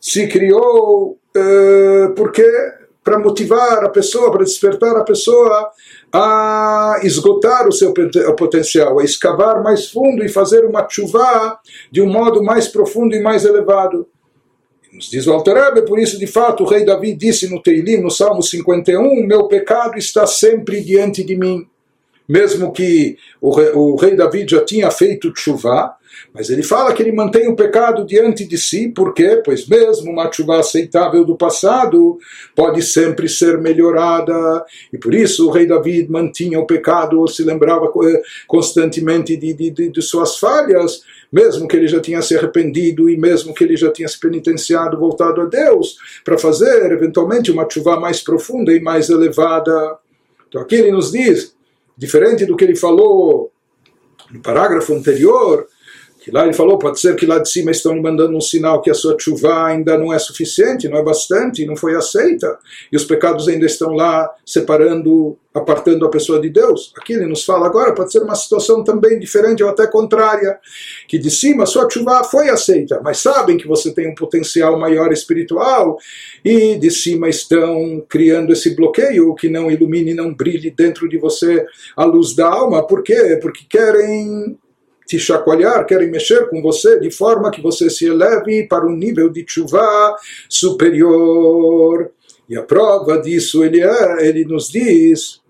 se 0.00 0.26
criou 0.28 1.18
eh, 1.36 2.08
porque 2.16 2.44
para 3.02 3.18
motivar 3.18 3.84
a 3.84 3.88
pessoa, 3.88 4.30
para 4.30 4.44
despertar 4.44 4.96
a 4.96 5.04
pessoa 5.04 5.70
a 6.12 7.00
esgotar 7.02 7.66
o 7.66 7.72
seu 7.72 7.94
potencial, 8.36 8.98
a 8.98 9.04
escavar 9.04 9.62
mais 9.62 9.88
fundo 9.90 10.24
e 10.24 10.28
fazer 10.28 10.64
uma 10.64 10.86
chuva 10.88 11.58
de 11.90 12.02
um 12.02 12.10
modo 12.10 12.42
mais 12.42 12.68
profundo 12.68 13.14
e 13.14 13.22
mais 13.22 13.44
elevado. 13.44 14.06
Nos 14.92 15.08
diz 15.08 15.26
o 15.26 15.32
Alter 15.32 15.84
por 15.86 15.98
isso, 15.98 16.18
de 16.18 16.26
fato, 16.26 16.64
o 16.64 16.66
rei 16.66 16.84
Davi 16.84 17.14
disse 17.14 17.48
no 17.48 17.62
Teilim, 17.62 17.98
no 17.98 18.10
Salmo 18.10 18.42
51, 18.42 19.24
meu 19.26 19.46
pecado 19.46 19.96
está 19.96 20.26
sempre 20.26 20.80
diante 20.80 21.22
de 21.22 21.36
mim. 21.36 21.69
Mesmo 22.30 22.72
que 22.72 23.16
o 23.40 23.50
rei, 23.50 23.70
o 23.74 23.96
rei 23.96 24.14
Davi 24.14 24.46
já 24.48 24.64
tinha 24.64 24.88
feito 24.88 25.32
chuva, 25.34 25.96
mas 26.32 26.48
ele 26.48 26.62
fala 26.62 26.92
que 26.92 27.02
ele 27.02 27.10
mantém 27.10 27.48
o 27.48 27.56
pecado 27.56 28.06
diante 28.06 28.44
de 28.44 28.56
si, 28.56 28.86
por 28.86 29.12
quê? 29.12 29.42
Pois 29.44 29.66
mesmo 29.66 30.12
uma 30.12 30.30
chuva 30.30 30.60
aceitável 30.60 31.24
do 31.24 31.36
passado 31.36 32.18
pode 32.54 32.82
sempre 32.82 33.28
ser 33.28 33.58
melhorada, 33.58 34.64
e 34.92 34.98
por 34.98 35.12
isso 35.12 35.48
o 35.48 35.50
rei 35.50 35.66
David 35.66 36.08
mantinha 36.08 36.60
o 36.60 36.66
pecado, 36.66 37.18
ou 37.18 37.26
se 37.26 37.42
lembrava 37.42 37.86
eh, 37.86 38.22
constantemente 38.46 39.36
de, 39.36 39.52
de, 39.52 39.90
de 39.90 40.02
suas 40.02 40.38
falhas, 40.38 41.02
mesmo 41.32 41.66
que 41.66 41.76
ele 41.76 41.88
já 41.88 41.98
tinha 41.98 42.22
se 42.22 42.36
arrependido 42.36 43.10
e 43.10 43.16
mesmo 43.16 43.52
que 43.52 43.64
ele 43.64 43.76
já 43.76 43.90
tinha 43.90 44.06
se 44.06 44.20
penitenciado, 44.20 44.96
voltado 44.96 45.40
a 45.40 45.46
Deus, 45.46 45.96
para 46.24 46.38
fazer 46.38 46.92
eventualmente 46.92 47.50
uma 47.50 47.68
chuva 47.68 47.98
mais 47.98 48.20
profunda 48.20 48.72
e 48.72 48.78
mais 48.78 49.10
elevada. 49.10 49.98
Então 50.48 50.60
aqui 50.60 50.76
ele 50.76 50.92
nos 50.92 51.10
diz, 51.10 51.58
diferente 52.00 52.46
do 52.46 52.56
que 52.56 52.64
ele 52.64 52.74
falou 52.74 53.52
No 54.30 54.40
parágrafo 54.40 54.94
anterior, 54.94 55.66
que 56.20 56.30
lá 56.30 56.44
ele 56.44 56.52
falou, 56.52 56.78
pode 56.78 57.00
ser 57.00 57.16
que 57.16 57.24
lá 57.24 57.38
de 57.38 57.50
cima 57.50 57.70
estão 57.70 57.96
mandando 58.00 58.36
um 58.36 58.40
sinal 58.40 58.82
que 58.82 58.90
a 58.90 58.94
sua 58.94 59.16
chuva 59.18 59.64
ainda 59.64 59.96
não 59.96 60.12
é 60.12 60.18
suficiente, 60.18 60.88
não 60.88 60.98
é 60.98 61.02
bastante, 61.02 61.64
não 61.64 61.74
foi 61.74 61.94
aceita, 61.94 62.58
e 62.92 62.96
os 62.96 63.04
pecados 63.04 63.48
ainda 63.48 63.64
estão 63.64 63.92
lá 63.92 64.30
separando, 64.44 65.38
apartando 65.54 66.04
a 66.04 66.10
pessoa 66.10 66.38
de 66.38 66.50
Deus. 66.50 66.92
Aqui 66.96 67.14
ele 67.14 67.26
nos 67.26 67.42
fala 67.42 67.66
agora, 67.66 67.94
pode 67.94 68.12
ser 68.12 68.22
uma 68.22 68.34
situação 68.34 68.84
também 68.84 69.18
diferente 69.18 69.62
ou 69.62 69.70
até 69.70 69.86
contrária, 69.86 70.58
que 71.08 71.18
de 71.18 71.30
cima 71.30 71.62
a 71.62 71.66
sua 71.66 71.88
chuva 71.88 72.22
foi 72.22 72.50
aceita, 72.50 73.00
mas 73.02 73.16
sabem 73.18 73.56
que 73.56 73.66
você 73.66 73.90
tem 73.90 74.06
um 74.06 74.14
potencial 74.14 74.78
maior 74.78 75.10
espiritual, 75.12 75.96
e 76.44 76.76
de 76.76 76.90
cima 76.90 77.30
estão 77.30 78.04
criando 78.06 78.52
esse 78.52 78.76
bloqueio 78.76 79.34
que 79.34 79.48
não 79.48 79.70
ilumine, 79.70 80.12
não 80.12 80.34
brilhe 80.34 80.70
dentro 80.70 81.08
de 81.08 81.16
você 81.16 81.64
a 81.96 82.04
luz 82.04 82.34
da 82.34 82.46
alma, 82.46 82.86
por 82.86 83.02
quê? 83.02 83.38
Porque 83.40 83.64
querem 83.66 84.58
te 85.10 85.18
chacoalhar, 85.18 85.84
querem 85.86 86.08
mexer 86.08 86.48
com 86.48 86.62
você 86.62 87.00
de 87.00 87.10
forma 87.10 87.50
que 87.50 87.60
você 87.60 87.90
se 87.90 88.06
eleve 88.06 88.68
para 88.68 88.86
um 88.86 88.94
nível 88.94 89.28
de 89.28 89.44
chuva 89.44 90.16
superior. 90.48 92.12
E 92.48 92.56
a 92.56 92.62
prova 92.62 93.20
disso 93.20 93.64
ele, 93.64 93.80
é, 93.80 94.24
ele 94.24 94.44
nos 94.44 94.68
diz, 94.68 95.40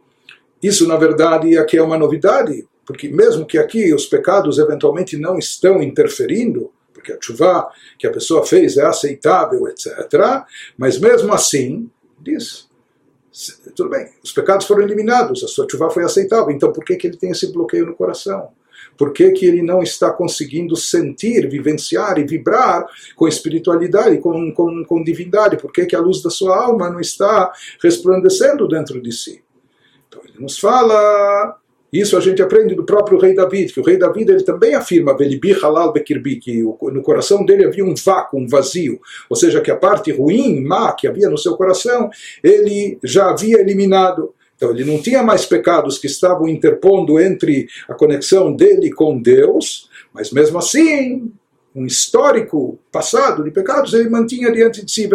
isso 0.63 0.89
na 0.89 0.97
verdade 0.97 1.59
aqui 1.59 1.77
é 1.77 1.83
uma 1.83 1.99
novidade, 1.99 2.67
porque 2.87 3.11
mesmo 3.11 3.45
que 3.45 3.59
aqui 3.59 3.93
os 3.93 4.07
pecados 4.07 4.59
eventualmente 4.59 5.19
não 5.19 5.37
estão 5.37 5.83
interferindo, 5.83 6.73
porque 6.95 7.13
a 7.13 7.19
chuva 7.21 7.69
que 7.99 8.07
a 8.07 8.11
pessoa 8.11 8.47
fez 8.47 8.79
é 8.79 8.87
aceitável, 8.87 9.69
etc. 9.69 9.93
Mas 10.79 10.99
mesmo 10.99 11.35
assim, 11.35 11.91
diz, 12.19 12.67
tudo 13.77 13.91
bem, 13.91 14.09
os 14.25 14.33
pecados 14.33 14.67
foram 14.67 14.85
eliminados, 14.85 15.45
a 15.45 15.49
sua 15.49 15.67
chuva 15.71 15.91
foi 15.91 16.03
aceitável, 16.03 16.51
então 16.51 16.73
por 16.73 16.83
que, 16.83 16.97
que 16.97 17.07
ele 17.09 17.19
tem 17.19 17.31
esse 17.31 17.53
bloqueio 17.53 17.85
no 17.85 17.95
coração? 17.95 18.59
Por 18.97 19.13
que, 19.13 19.31
que 19.31 19.47
ele 19.47 19.63
não 19.63 19.83
está 19.83 20.11
conseguindo 20.11 20.77
sentir, 20.77 21.49
vivenciar 21.49 22.19
e 22.19 22.25
vibrar 22.25 22.87
com 23.17 23.27
espiritualidade, 23.27 24.19
com, 24.19 24.53
com, 24.53 24.85
com 24.85 25.03
divindade? 25.03 25.57
Por 25.57 25.73
que, 25.73 25.87
que 25.87 25.97
a 25.97 26.01
luz 26.01 26.23
da 26.23 26.31
sua 26.31 26.65
alma 26.65 26.91
não 26.91 27.01
está 27.01 27.53
resplandecendo 27.83 28.69
dentro 28.69 29.01
de 29.01 29.13
si? 29.13 29.43
Então 30.09 30.21
ele 30.25 30.43
nos 30.43 30.59
fala 30.59 31.59
isso 31.93 32.17
a 32.17 32.21
gente 32.21 32.41
aprende 32.41 32.75
do 32.75 32.85
próprio 32.85 33.19
rei 33.19 33.35
David, 33.35 33.73
que 33.73 33.81
o 33.81 33.83
rei 33.83 33.97
David 33.97 34.31
ele 34.31 34.45
também 34.45 34.75
afirma 34.75 35.17
Belibi 35.17 35.53
halal 35.53 35.93
bekirbi, 35.93 36.37
que 36.37 36.63
no 36.63 37.03
coração 37.03 37.45
dele 37.45 37.65
havia 37.65 37.85
um 37.85 37.95
vácuo, 37.95 38.39
um 38.39 38.47
vazio, 38.47 39.01
ou 39.29 39.37
seja, 39.37 39.61
que 39.61 39.71
a 39.71 39.77
parte 39.77 40.13
ruim, 40.13 40.63
má 40.63 40.93
que 40.93 41.09
havia 41.09 41.29
no 41.29 41.37
seu 41.37 41.57
coração, 41.57 42.09
ele 42.45 42.99
já 43.03 43.31
havia 43.31 43.61
eliminado. 43.61 44.33
Então 44.61 44.73
ele 44.73 44.85
não 44.85 45.01
tinha 45.01 45.23
mais 45.23 45.47
pecados 45.47 45.97
que 45.97 46.07
estavam 46.07 46.47
interpondo 46.47 47.19
entre 47.19 47.67
a 47.89 47.95
conexão 47.95 48.55
dele 48.55 48.93
com 48.93 49.19
Deus, 49.19 49.89
mas 50.13 50.31
mesmo 50.31 50.59
assim 50.59 51.33
um 51.81 51.87
histórico 51.87 52.79
passado 52.93 53.43
de 53.43 53.51
pecados, 53.51 53.95
ele 53.95 54.11
mantinha 54.11 54.53
diante 54.53 54.85
de 54.85 54.93
si, 54.93 55.09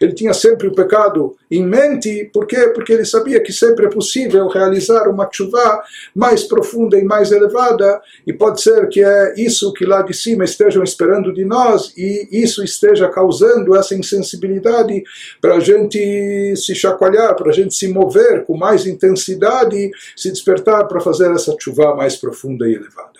ele 0.00 0.12
tinha 0.12 0.32
sempre 0.32 0.68
o 0.68 0.74
pecado 0.74 1.36
em 1.50 1.66
mente, 1.66 2.30
por 2.32 2.46
quê? 2.46 2.70
Porque 2.72 2.92
ele 2.92 3.04
sabia 3.04 3.40
que 3.40 3.52
sempre 3.52 3.86
é 3.86 3.90
possível 3.90 4.46
realizar 4.46 5.08
uma 5.08 5.28
chuva 5.32 5.82
mais 6.14 6.44
profunda 6.44 6.96
e 6.96 7.02
mais 7.02 7.32
elevada, 7.32 8.00
e 8.24 8.32
pode 8.32 8.60
ser 8.62 8.88
que 8.88 9.02
é 9.02 9.34
isso 9.36 9.72
que 9.72 9.84
lá 9.84 10.02
de 10.02 10.14
cima 10.14 10.44
estejam 10.44 10.84
esperando 10.84 11.32
de 11.32 11.44
nós, 11.44 11.92
e 11.96 12.28
isso 12.30 12.62
esteja 12.62 13.08
causando 13.08 13.74
essa 13.74 13.94
insensibilidade 13.94 15.02
para 15.40 15.56
a 15.56 15.60
gente 15.60 16.54
se 16.56 16.74
chacoalhar, 16.74 17.34
para 17.34 17.50
a 17.50 17.54
gente 17.54 17.74
se 17.74 17.88
mover 17.88 18.44
com 18.44 18.56
mais 18.56 18.86
intensidade, 18.86 19.90
se 20.14 20.30
despertar 20.30 20.86
para 20.86 21.00
fazer 21.00 21.32
essa 21.32 21.54
chuva 21.58 21.96
mais 21.96 22.14
profunda 22.14 22.68
e 22.68 22.74
elevada. 22.74 23.19